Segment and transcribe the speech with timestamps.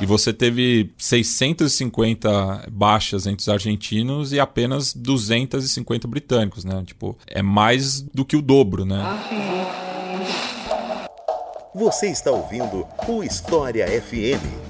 [0.00, 6.82] E você teve 650 baixas entre os argentinos e apenas 250 britânicos, né?
[6.84, 9.02] Tipo, é mais do que o dobro, né?
[11.74, 14.65] Você está ouvindo o História FM.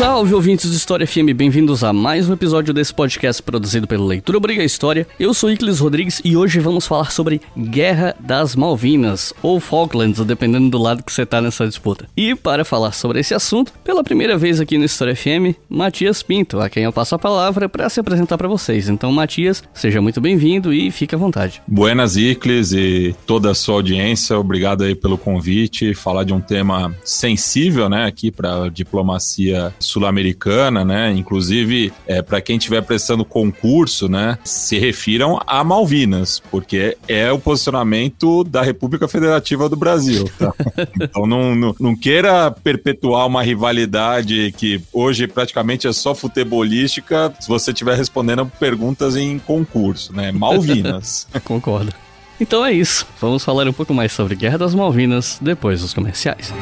[0.00, 4.38] Salve ouvintes do História FM, bem-vindos a mais um episódio desse podcast produzido pelo Leitura
[4.38, 5.06] Obriga História.
[5.18, 10.70] Eu sou Iclis Rodrigues e hoje vamos falar sobre Guerra das Malvinas, ou Falklands, dependendo
[10.70, 12.08] do lado que você tá nessa disputa.
[12.16, 16.60] E para falar sobre esse assunto, pela primeira vez aqui no História FM, Matias Pinto,
[16.60, 18.88] a quem eu passo a palavra para se apresentar para vocês.
[18.88, 21.60] Então, Matias, seja muito bem-vindo e fique à vontade.
[21.68, 26.90] Buenas Iclis e toda a sua audiência, obrigado aí pelo convite, falar de um tema
[27.04, 31.12] sensível, né, aqui para diplomacia sul-americana, né?
[31.12, 34.38] Inclusive, é, para quem estiver prestando concurso, né?
[34.44, 40.30] Se refiram a Malvinas, porque é o posicionamento da República Federativa do Brasil.
[40.38, 40.52] Tá?
[41.00, 47.48] então não, não, não, queira perpetuar uma rivalidade que hoje praticamente é só futebolística se
[47.48, 50.32] você estiver respondendo perguntas em concurso, né?
[50.32, 51.26] Malvinas.
[51.44, 51.92] Concordo.
[52.40, 53.06] Então é isso.
[53.20, 56.52] Vamos falar um pouco mais sobre Guerra das Malvinas depois dos comerciais.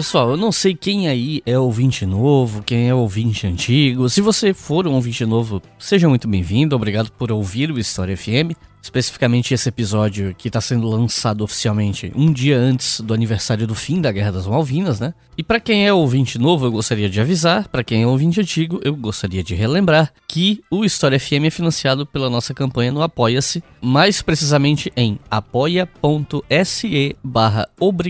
[0.00, 4.08] Pessoal, eu não sei quem aí é ouvinte novo, quem é ouvinte antigo.
[4.08, 6.74] Se você for um ouvinte novo, seja muito bem-vindo.
[6.74, 12.32] Obrigado por ouvir o História FM especificamente esse episódio que está sendo lançado oficialmente um
[12.32, 15.14] dia antes do aniversário do fim da Guerra das Malvinas, né?
[15.40, 18.78] E para quem é ouvinte novo, eu gostaria de avisar, para quem é ouvinte antigo,
[18.84, 23.64] eu gostaria de relembrar que o História FM é financiado pela nossa campanha no Apoia-se,
[23.80, 27.66] mais precisamente em apoia.se barra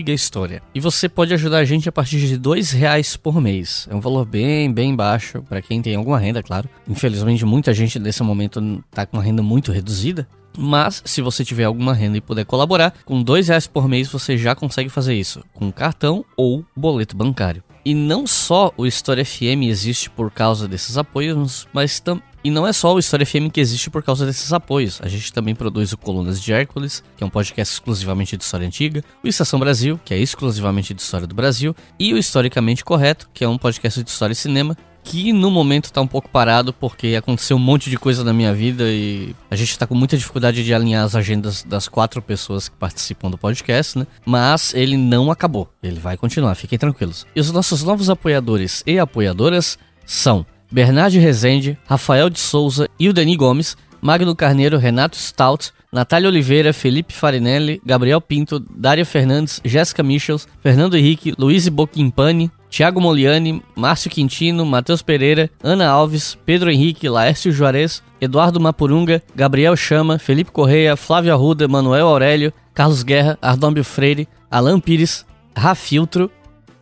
[0.09, 0.61] História.
[0.75, 3.87] E você pode ajudar a gente a partir de dois reais por mês.
[3.89, 6.67] É um valor bem, bem baixo, para quem tem alguma renda, claro.
[6.85, 10.27] Infelizmente, muita gente nesse momento está com uma renda muito reduzida.
[10.57, 14.37] Mas, se você tiver alguma renda e puder colaborar, com dois reais por mês você
[14.37, 17.63] já consegue fazer isso, com cartão ou boleto bancário.
[17.83, 22.23] E não só o História FM existe por causa desses apoios, mas também.
[22.43, 24.99] E não é só o História FM que existe por causa desses apoios.
[25.03, 28.65] A gente também produz o Colunas de Hércules, que é um podcast exclusivamente de história
[28.65, 33.29] antiga, o Estação Brasil, que é exclusivamente de história do Brasil, e o Historicamente Correto,
[33.31, 36.73] que é um podcast de história e cinema, que no momento tá um pouco parado
[36.73, 40.17] porque aconteceu um monte de coisa na minha vida e a gente tá com muita
[40.17, 44.07] dificuldade de alinhar as agendas das quatro pessoas que participam do podcast, né?
[44.25, 47.25] Mas ele não acabou, ele vai continuar, fiquem tranquilos.
[47.35, 53.13] E os nossos novos apoiadores e apoiadoras são Bernardo Rezende, Rafael de Souza e o
[53.13, 60.01] Dani Gomes, Magno Carneiro, Renato Stout, Natália Oliveira, Felipe Farinelli, Gabriel Pinto, Dária Fernandes, Jéssica
[60.01, 67.09] Michels, Fernando Henrique, Luiz Boquimpani, Thiago Moliani, Márcio Quintino, Matheus Pereira, Ana Alves, Pedro Henrique,
[67.09, 73.83] Laércio Juarez, Eduardo Mapurunga, Gabriel Chama, Felipe Correia, Flávio Arruda, Manuel Aurélio, Carlos Guerra, Ardómbio
[73.83, 76.31] Freire, Alan Pires, Rafiltro,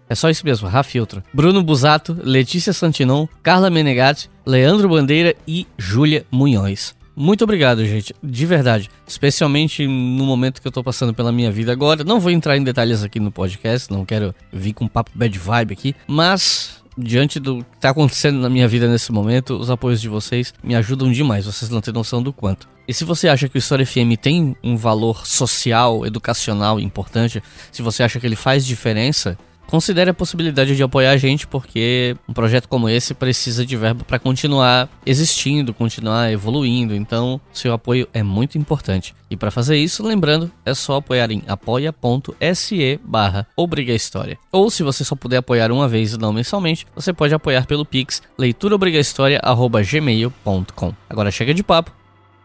[0.08, 6.26] é só isso mesmo, Rafiltro, Bruno Busato, Letícia Santinon, Carla Menegatti, Leandro Bandeira e Júlia
[6.32, 6.96] Munhões.
[7.20, 8.16] Muito obrigado, gente.
[8.24, 8.90] De verdade.
[9.06, 12.02] Especialmente no momento que eu tô passando pela minha vida agora.
[12.06, 15.38] Não vou entrar em detalhes aqui no podcast, não quero vir com um papo bad
[15.38, 15.94] vibe aqui.
[16.08, 20.54] Mas, diante do que tá acontecendo na minha vida nesse momento, os apoios de vocês
[20.64, 21.46] me ajudam demais.
[21.46, 22.70] Vocês não têm noção do quanto.
[22.88, 27.82] E se você acha que o História FM tem um valor social, educacional importante, se
[27.82, 29.38] você acha que ele faz diferença,
[29.70, 34.04] considere a possibilidade de apoiar a gente, porque um projeto como esse precisa de verbo
[34.04, 36.96] para continuar existindo, continuar evoluindo.
[36.96, 39.14] Então, seu apoio é muito importante.
[39.30, 43.46] E para fazer isso, lembrando, é só apoiar em apoia.se barra
[43.90, 44.40] História.
[44.52, 47.86] Ou se você só puder apoiar uma vez e não mensalmente, você pode apoiar pelo
[47.86, 50.94] Pix leituraobrigahistoria.gmail.com.
[51.08, 51.92] Agora chega de papo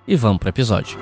[0.07, 0.99] e vamos para o episódio.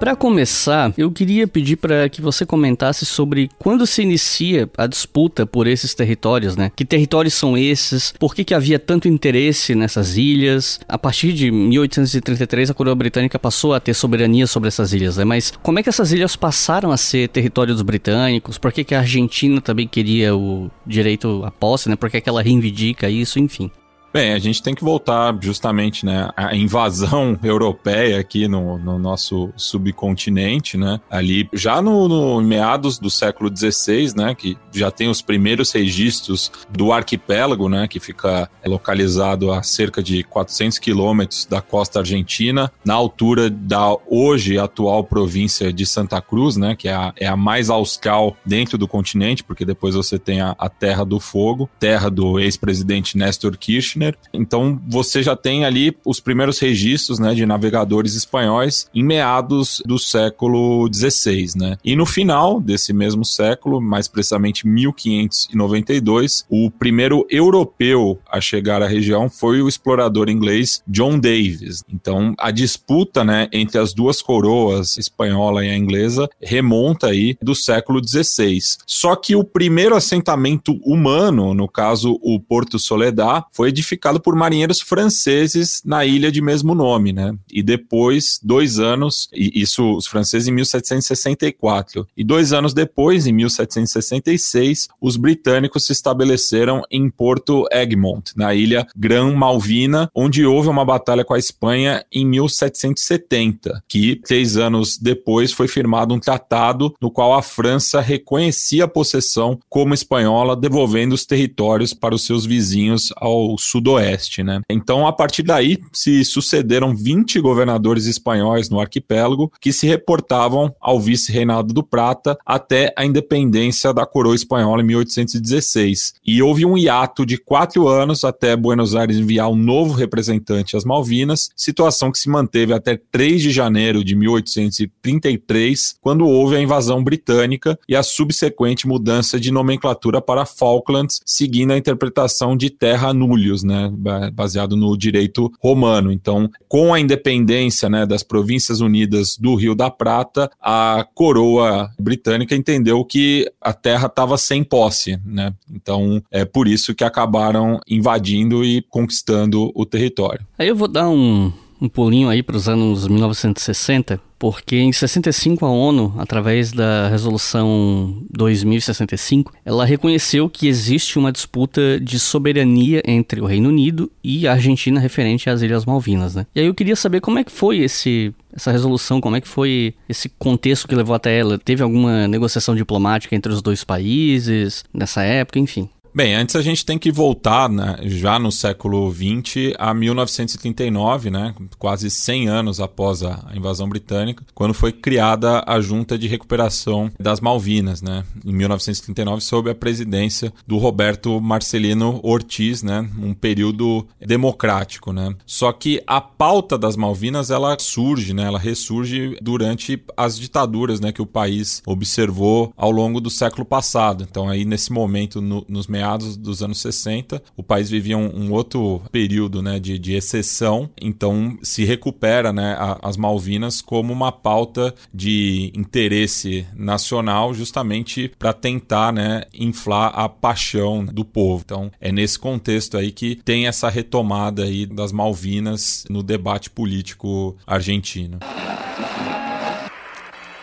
[0.00, 5.44] Para começar, eu queria pedir para que você comentasse sobre quando se inicia a disputa
[5.44, 6.72] por esses territórios, né?
[6.74, 8.14] Que territórios são esses?
[8.18, 10.80] Por que, que havia tanto interesse nessas ilhas?
[10.88, 15.24] A partir de 1833, a coroa britânica passou a ter soberania sobre essas ilhas, né?
[15.24, 18.56] Mas como é que essas ilhas passaram a ser território dos britânicos?
[18.56, 21.94] Por que, que a Argentina também queria o direito à posse, né?
[21.94, 23.38] Por que, que ela reivindica isso?
[23.38, 23.70] Enfim.
[24.12, 29.52] Bem, a gente tem que voltar justamente, né, a invasão europeia aqui no, no nosso
[29.56, 35.22] subcontinente, né, ali já no, no, meados do século XVI, né, que já tem os
[35.22, 42.00] primeiros registros do arquipélago, né, que fica localizado a cerca de 400 quilômetros da costa
[42.00, 47.28] argentina, na altura da hoje atual província de Santa Cruz, né, que é a, é
[47.28, 51.70] a mais austral dentro do continente, porque depois você tem a, a Terra do Fogo,
[51.78, 53.99] terra do ex-presidente Néstor Kirchner,
[54.32, 59.98] Então você já tem ali os primeiros registros né, de navegadores espanhóis em meados do
[59.98, 61.48] século XVI.
[61.56, 61.76] Né?
[61.84, 68.86] E no final desse mesmo século, mais precisamente 1592, o primeiro europeu a chegar à
[68.86, 71.82] região foi o explorador inglês John Davis.
[71.92, 77.54] Então a disputa né, entre as duas coroas, espanhola e a inglesa, remonta aí do
[77.54, 78.58] século XVI.
[78.86, 84.36] Só que o primeiro assentamento humano, no caso o Porto Soledad, foi edificado edificado por
[84.36, 87.34] marinheiros franceses na ilha de mesmo nome, né?
[87.50, 94.88] E depois, dois anos, isso os franceses em 1764, e dois anos depois, em 1766,
[95.00, 101.24] os britânicos se estabeleceram em Porto Egmont, na ilha Gran Malvina, onde houve uma batalha
[101.24, 107.34] com a Espanha em 1770, que três anos depois foi firmado um tratado no qual
[107.34, 113.56] a França reconhecia a possessão como espanhola, devolvendo os territórios para os seus vizinhos ao
[113.58, 114.60] sul sudoeste, né?
[114.68, 121.00] Então, a partir daí, se sucederam 20 governadores espanhóis no arquipélago que se reportavam ao
[121.00, 126.14] vice-reinado do Prata até a independência da coroa espanhola em 1816.
[126.24, 130.84] E houve um hiato de quatro anos até Buenos Aires enviar um novo representante às
[130.84, 137.02] Malvinas, situação que se manteve até 3 de janeiro de 1833, quando houve a invasão
[137.02, 143.62] britânica e a subsequente mudança de nomenclatura para Falklands, seguindo a interpretação de terra nullius,
[143.70, 146.12] né, baseado no direito romano.
[146.12, 152.54] Então, com a independência né, das Províncias Unidas do Rio da Prata, a coroa britânica
[152.54, 155.18] entendeu que a terra estava sem posse.
[155.24, 155.52] Né?
[155.72, 160.44] Então, é por isso que acabaram invadindo e conquistando o território.
[160.58, 165.66] Aí eu vou dar um, um pulinho aí para os anos 1960 porque em 65
[165.66, 173.42] a ONU, através da resolução 2065, ela reconheceu que existe uma disputa de soberania entre
[173.42, 176.46] o Reino Unido e a Argentina referente às Ilhas Malvinas, né?
[176.54, 179.46] E aí eu queria saber como é que foi esse essa resolução, como é que
[179.46, 181.58] foi esse contexto que levou até ela?
[181.58, 185.88] Teve alguma negociação diplomática entre os dois países nessa época, enfim?
[186.12, 191.54] Bem, antes a gente tem que voltar, né, já no século XX, a 1939, né,
[191.78, 197.40] quase 100 anos após a invasão britânica, quando foi criada a Junta de Recuperação das
[197.40, 205.12] Malvinas, né, em 1939, sob a presidência do Roberto Marcelino Ortiz, né, um período democrático.
[205.12, 205.32] Né.
[205.46, 211.12] Só que a pauta das Malvinas ela surge, né, ela ressurge durante as ditaduras né,
[211.12, 214.26] que o país observou ao longo do século passado.
[214.28, 215.99] Então, aí nesse momento, no, nos meados
[216.36, 217.42] dos anos 60.
[217.56, 222.74] O país vivia um, um outro período né, de, de, exceção, então se recupera né,
[222.78, 230.28] a, as Malvinas como uma pauta de interesse nacional, justamente para tentar né, inflar a
[230.28, 231.62] paixão do povo.
[231.64, 237.56] Então é nesse contexto aí que tem essa retomada aí das Malvinas no debate político
[237.66, 238.38] argentino.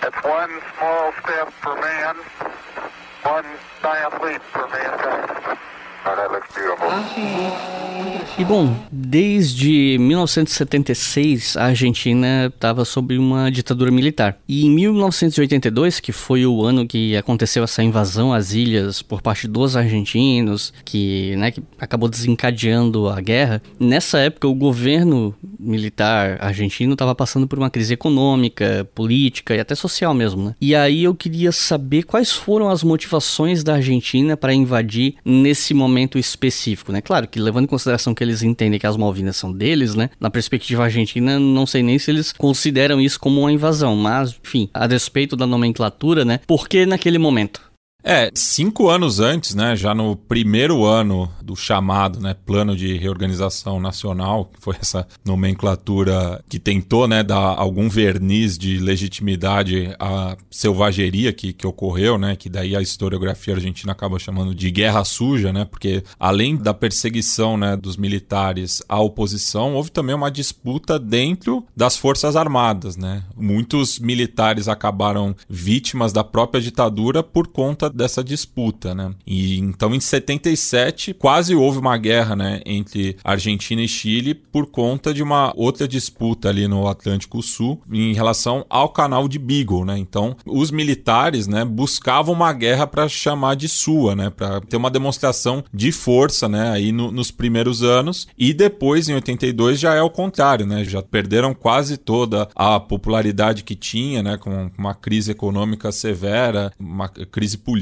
[0.01, 2.15] That's one small step for man,
[3.25, 3.45] one
[3.87, 5.56] Scion lead for Manchester.
[8.39, 14.37] E bom, desde 1976 a Argentina estava sob uma ditadura militar.
[14.47, 19.47] E em 1982, que foi o ano que aconteceu essa invasão às ilhas por parte
[19.47, 26.93] dos argentinos, que, né, que acabou desencadeando a guerra, nessa época o governo militar argentino
[26.93, 30.45] estava passando por uma crise econômica, política e até social mesmo.
[30.45, 30.55] Né?
[30.61, 35.96] E aí eu queria saber quais foram as motivações da Argentina para invadir nesse momento
[35.97, 37.01] momento específico, né?
[37.01, 40.11] Claro que levando em consideração que eles entendem que as Malvinas são deles, né?
[40.19, 44.69] Na perspectiva argentina, não sei nem se eles consideram isso como uma invasão, mas, enfim,
[44.73, 46.39] a despeito da nomenclatura, né?
[46.45, 47.66] Por que naquele momento?
[48.09, 53.81] É, cinco anos antes, né, já no primeiro ano do chamado né, Plano de Reorganização
[53.81, 61.33] Nacional, que foi essa nomenclatura que tentou né, dar algum verniz de legitimidade à selvageria
[61.33, 65.65] que, que ocorreu, né, que daí a historiografia argentina acaba chamando de guerra suja, né,
[65.65, 71.97] porque além da perseguição né, dos militares à oposição, houve também uma disputa dentro das
[71.97, 72.95] Forças Armadas.
[72.95, 73.21] Né.
[73.35, 79.11] Muitos militares acabaram vítimas da própria ditadura por conta dessa disputa, né?
[79.25, 85.13] E então em 77 quase houve uma guerra, né, entre Argentina e Chile por conta
[85.13, 89.97] de uma outra disputa ali no Atlântico Sul em relação ao canal de Beagle, né?
[89.97, 94.91] Então, os militares, né, buscavam uma guerra para chamar de sua, né, para ter uma
[94.91, 100.01] demonstração de força, né, aí no, nos primeiros anos e depois em 82 já é
[100.01, 100.83] o contrário, né?
[100.83, 107.09] Já perderam quase toda a popularidade que tinha, né, com uma crise econômica severa, uma
[107.09, 107.76] crise política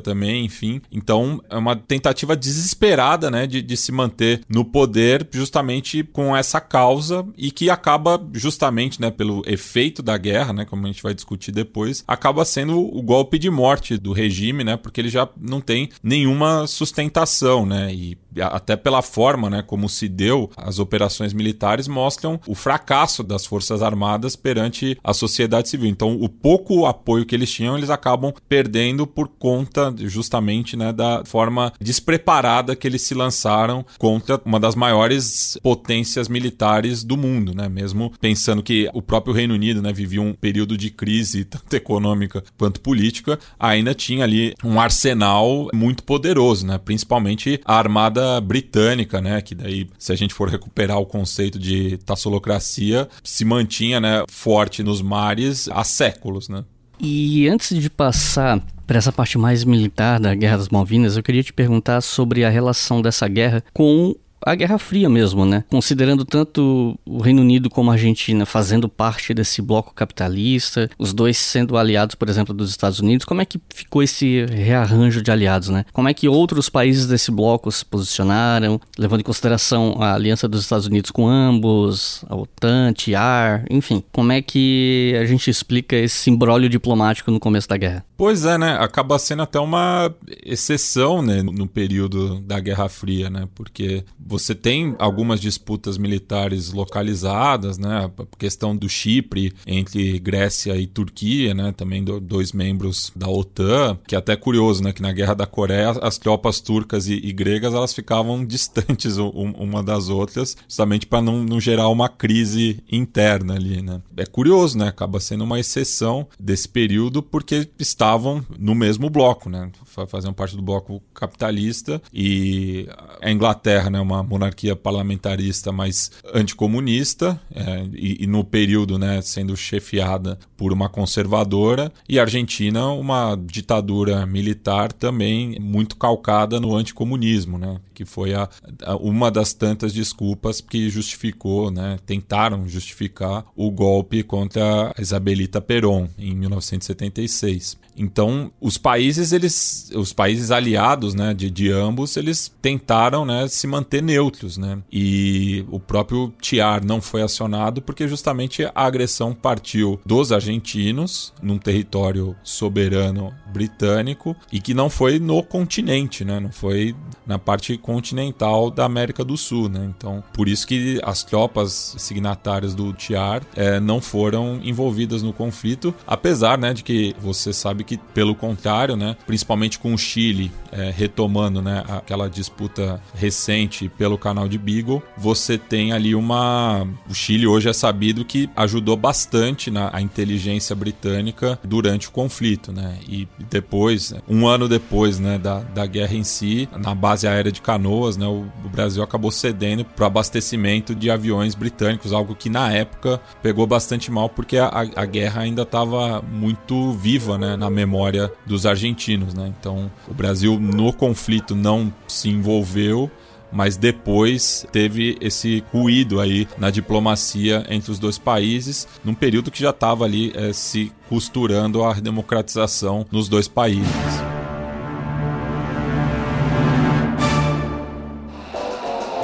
[0.00, 0.80] também, enfim.
[0.92, 6.60] Então, é uma tentativa desesperada, né, de, de se manter no poder justamente com essa
[6.60, 11.14] causa e que acaba justamente, né, pelo efeito da guerra, né, como a gente vai
[11.14, 15.60] discutir depois, acaba sendo o golpe de morte do regime, né, porque ele já não
[15.60, 21.88] tem nenhuma sustentação, né, e até pela forma, né, como se deu as operações militares
[21.88, 25.88] mostram o fracasso das forças armadas perante a sociedade civil.
[25.88, 31.24] Então, o pouco apoio que eles tinham, eles acabam perdendo por conta justamente, né, da
[31.24, 37.68] forma despreparada que eles se lançaram contra uma das maiores potências militares do mundo, né?
[37.68, 42.42] Mesmo pensando que o próprio Reino Unido, né, vivia um período de crise tanto econômica
[42.58, 46.78] quanto política, ainda tinha ali um arsenal muito poderoso, né?
[46.78, 51.96] Principalmente a armada britânica, né, que daí se a gente for recuperar o conceito de
[51.98, 56.64] tassolocracia, se mantinha, né, forte nos mares há séculos, né?
[57.02, 61.42] E antes de passar para essa parte mais militar da Guerra das Malvinas, eu queria
[61.42, 65.64] te perguntar sobre a relação dessa guerra com a Guerra Fria mesmo, né?
[65.68, 71.36] Considerando tanto o Reino Unido como a Argentina fazendo parte desse bloco capitalista, os dois
[71.36, 75.68] sendo aliados, por exemplo, dos Estados Unidos, como é que ficou esse rearranjo de aliados,
[75.68, 75.84] né?
[75.92, 80.62] Como é que outros países desse bloco se posicionaram, levando em consideração a aliança dos
[80.62, 86.30] Estados Unidos com ambos, a OTAN, TIAR, enfim, como é que a gente explica esse
[86.30, 88.04] imbróglio diplomático no começo da guerra?
[88.16, 88.76] Pois é, né?
[88.78, 93.48] Acaba sendo até uma exceção, né, no período da Guerra Fria, né?
[93.54, 98.08] Porque você tem algumas disputas militares localizadas, né?
[98.16, 101.72] A questão do Chipre entre Grécia e Turquia, né?
[101.76, 104.92] Também do, dois membros da OTAN, que é até curioso, né?
[104.92, 109.82] Que na Guerra da Coreia as tropas turcas e, e gregas elas ficavam distantes uma
[109.82, 114.00] das outras, justamente para não, não gerar uma crise interna ali, né?
[114.16, 114.88] É curioso, né?
[114.88, 119.72] Acaba sendo uma exceção desse período porque estavam no mesmo bloco, né?
[120.06, 122.88] Faziam parte do bloco capitalista e
[123.20, 123.98] a Inglaterra, né?
[123.98, 130.88] Uma monarquia parlamentarista mais anticomunista é, e, e, no período né, sendo chefiada por uma
[130.88, 138.34] conservadora e a Argentina uma ditadura militar também muito calcada no anticomunismo, né, que foi
[138.34, 138.48] a,
[138.84, 145.60] a, uma das tantas desculpas que justificou, né, tentaram justificar o golpe contra a Isabelita
[145.60, 147.78] Perón em 1976.
[147.96, 153.66] Então, os países, eles, os países aliados, né, de, de ambos, eles tentaram, né, se
[153.66, 154.78] manter neutros, né?
[154.92, 161.58] E o próprio TIAR não foi acionado porque justamente a agressão partiu dos argentinos num
[161.58, 166.40] território soberano britânico e que não foi no continente, né?
[166.40, 169.92] Não foi na parte continental da América do Sul, né?
[169.96, 175.94] Então, por isso que as tropas signatárias do TIAR é, não foram envolvidas no conflito,
[176.06, 180.90] apesar, né, de que você sabe que pelo contrário, né, principalmente com o Chile é,
[180.90, 187.46] retomando, né, aquela disputa recente pelo canal de Beagle, você tem ali uma o Chile
[187.46, 192.96] hoje é sabido que ajudou bastante na a inteligência britânica durante o conflito, né?
[193.06, 197.60] E depois, um ano depois, né, da, da guerra em si, na base aérea de
[197.60, 202.48] Canoas, né, o, o Brasil acabou cedendo para o abastecimento de aviões britânicos, algo que
[202.48, 207.68] na época pegou bastante mal porque a, a guerra ainda estava muito viva, né, na
[207.68, 209.52] memória dos argentinos, né?
[209.60, 213.10] Então, o Brasil no conflito não se envolveu,
[213.52, 219.60] mas depois teve esse ruído aí na diplomacia entre os dois países, num período que
[219.60, 223.90] já estava ali é, se costurando a democratização nos dois países.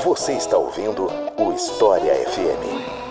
[0.05, 3.06] Você está ouvindo o História FM.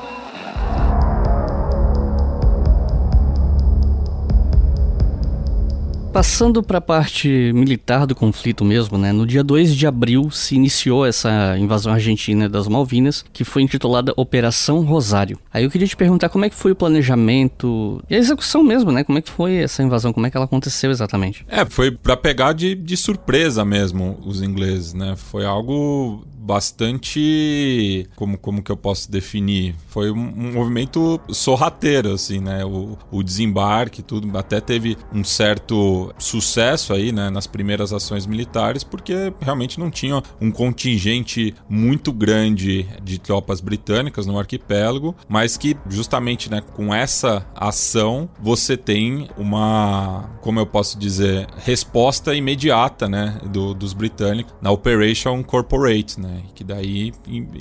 [6.15, 9.11] Passando para a parte militar do conflito mesmo, né?
[9.11, 14.13] No dia 2 de abril se iniciou essa invasão argentina das Malvinas, que foi intitulada
[14.15, 15.37] Operação Rosário.
[15.53, 18.93] Aí eu queria te perguntar como é que foi o planejamento e a execução mesmo,
[18.93, 19.03] né?
[19.03, 20.13] Como é que foi essa invasão?
[20.13, 21.45] Como é que ela aconteceu exatamente?
[21.49, 25.15] É, foi para pegar de, de surpresa mesmo os ingleses, né?
[25.17, 28.07] Foi algo bastante.
[28.15, 29.75] Como, como que eu posso definir?
[29.87, 32.63] Foi um, um movimento sorrateiro, assim, né?
[32.63, 34.37] O, o desembarque, tudo.
[34.37, 37.29] Até teve um certo sucesso aí, né?
[37.29, 44.25] Nas primeiras ações militares, porque realmente não tinha um contingente muito grande de tropas britânicas
[44.25, 50.97] no arquipélago, mas que justamente né, com essa ação você tem uma, como eu posso
[50.97, 57.13] dizer, resposta imediata né, do, dos britânicos na Operation Corporate, né, que daí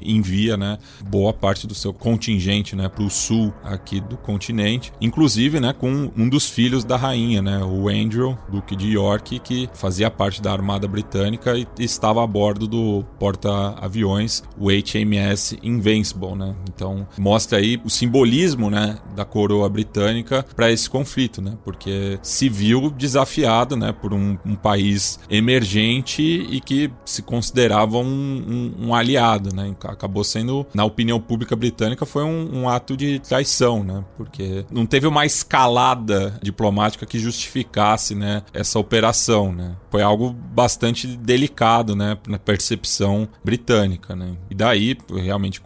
[0.03, 0.79] envia né,
[1.09, 6.11] boa parte do seu contingente né, para o sul aqui do continente, inclusive né, com
[6.17, 10.53] um dos filhos da rainha, né, o Andrew, Duque de York, que fazia parte da
[10.53, 16.35] Armada Britânica e estava a bordo do porta-aviões, o HMS Invincible.
[16.35, 16.55] Né?
[16.69, 21.57] Então mostra aí o simbolismo né, da coroa britânica para esse conflito, né?
[21.65, 28.05] porque se viu desafiado né, por um, um país emergente e que se considerava um,
[28.05, 29.55] um, um, aliado.
[29.55, 29.75] Né?
[29.85, 34.05] Acabou sendo, na opinião pública britânica, foi um, um ato de traição, né?
[34.17, 39.53] porque não teve uma escalada diplomática que justificasse né, essa operação.
[39.53, 39.77] Né?
[39.91, 44.15] Foi algo bastante delicado né, na percepção britânica.
[44.15, 44.37] Né?
[44.51, 45.61] E daí, realmente,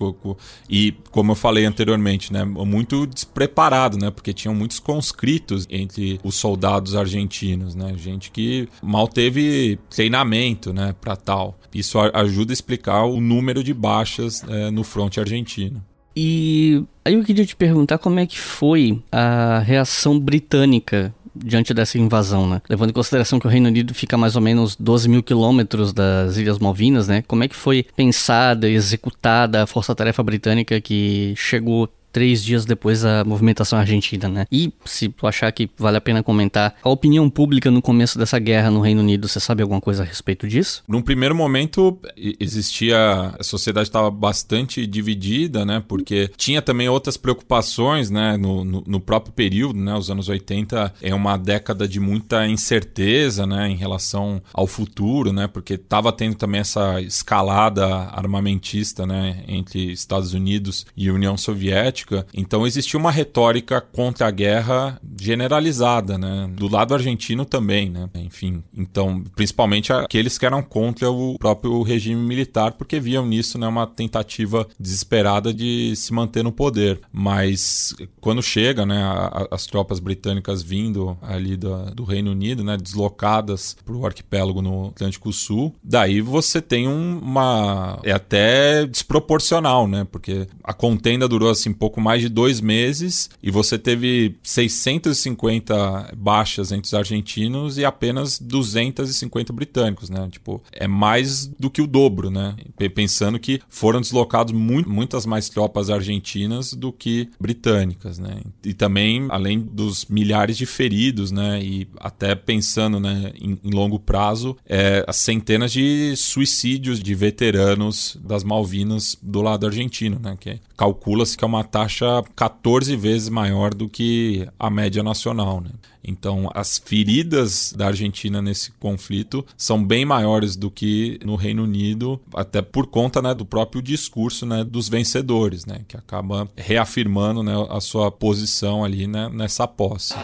[0.68, 6.36] e como eu falei anteriormente, né, muito despreparado, né, porque tinham muitos conscritos entre os
[6.36, 11.58] soldados argentinos, né, gente que mal teve treinamento, né, para tal.
[11.74, 15.82] Isso ajuda a explicar o número de baixas é, no fronte argentino.
[16.16, 21.14] E aí eu queria te perguntar como é que foi a reação britânica
[21.44, 22.60] diante dessa invasão, né?
[22.68, 26.36] Levando em consideração que o Reino Unido fica mais ou menos 12 mil quilômetros das
[26.36, 27.22] Ilhas Malvinas, né?
[27.22, 33.02] Como é que foi pensada e executada a força-tarefa britânica que chegou três dias depois
[33.02, 34.44] da movimentação argentina, né?
[34.50, 38.40] E se tu achar que vale a pena comentar, a opinião pública no começo dessa
[38.40, 40.82] guerra no Reino Unido, você sabe alguma coisa a respeito disso?
[40.88, 41.96] Num primeiro momento,
[42.40, 42.98] existia.
[43.38, 45.80] A sociedade estava bastante dividida, né?
[45.86, 48.36] Porque tinha também outras preocupações, né?
[48.36, 49.94] No, no, no, próprio período, né?
[49.94, 53.68] Os anos 80 é uma década de muita incerteza, né?
[53.68, 55.46] Em relação ao futuro, né?
[55.46, 59.44] Porque estava tendo também essa escalada armamentista, né?
[59.46, 66.48] Entre Estados Unidos e União Soviética Então existia uma retórica contra a guerra generalizada, né?
[66.52, 68.08] Do lado argentino também, né?
[68.14, 73.66] Enfim, então, principalmente aqueles que eram contra o próprio regime militar, porque viam nisso, né,
[73.66, 77.00] uma tentativa desesperada de se manter no poder.
[77.12, 79.02] Mas quando chega, né,
[79.50, 84.88] as tropas britânicas vindo ali do, do Reino Unido, né, deslocadas para o arquipélago no
[84.88, 90.06] Atlântico Sul, daí você tem um, uma é até desproporcional, né?
[90.10, 96.12] Porque a contenda durou assim pouco pouco mais de dois meses e você teve 650
[96.18, 100.28] baixas entre os argentinos e apenas 250 britânicos, né?
[100.30, 102.54] Tipo, é mais do que o dobro, né?
[102.94, 108.42] Pensando que foram deslocados muito, muitas mais tropas argentinas do que britânicas, né?
[108.62, 111.62] E também, além dos milhares de feridos, né?
[111.62, 118.18] E até pensando, né, em, em longo prazo, é, as centenas de suicídios de veteranos
[118.22, 120.36] das Malvinas do lado argentino, né?
[120.38, 125.60] Que calcula-se que é uma taxa 14 vezes maior do que a média nacional.
[125.60, 125.70] Né?
[126.02, 132.20] Então, as feridas da Argentina nesse conflito são bem maiores do que no Reino Unido,
[132.34, 137.54] até por conta né, do próprio discurso né, dos vencedores, né, que acaba reafirmando né,
[137.70, 140.14] a sua posição ali né, nessa posse.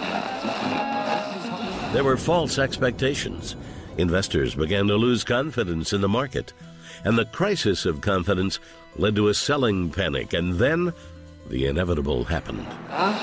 [1.92, 3.56] There were false expectations.
[3.96, 6.52] Investors began to lose confidence in the market,
[7.04, 8.58] and the crisis of confidence
[8.98, 10.92] led to a selling panic, and then
[11.48, 12.66] the inevitable happened.
[12.90, 13.14] Ah,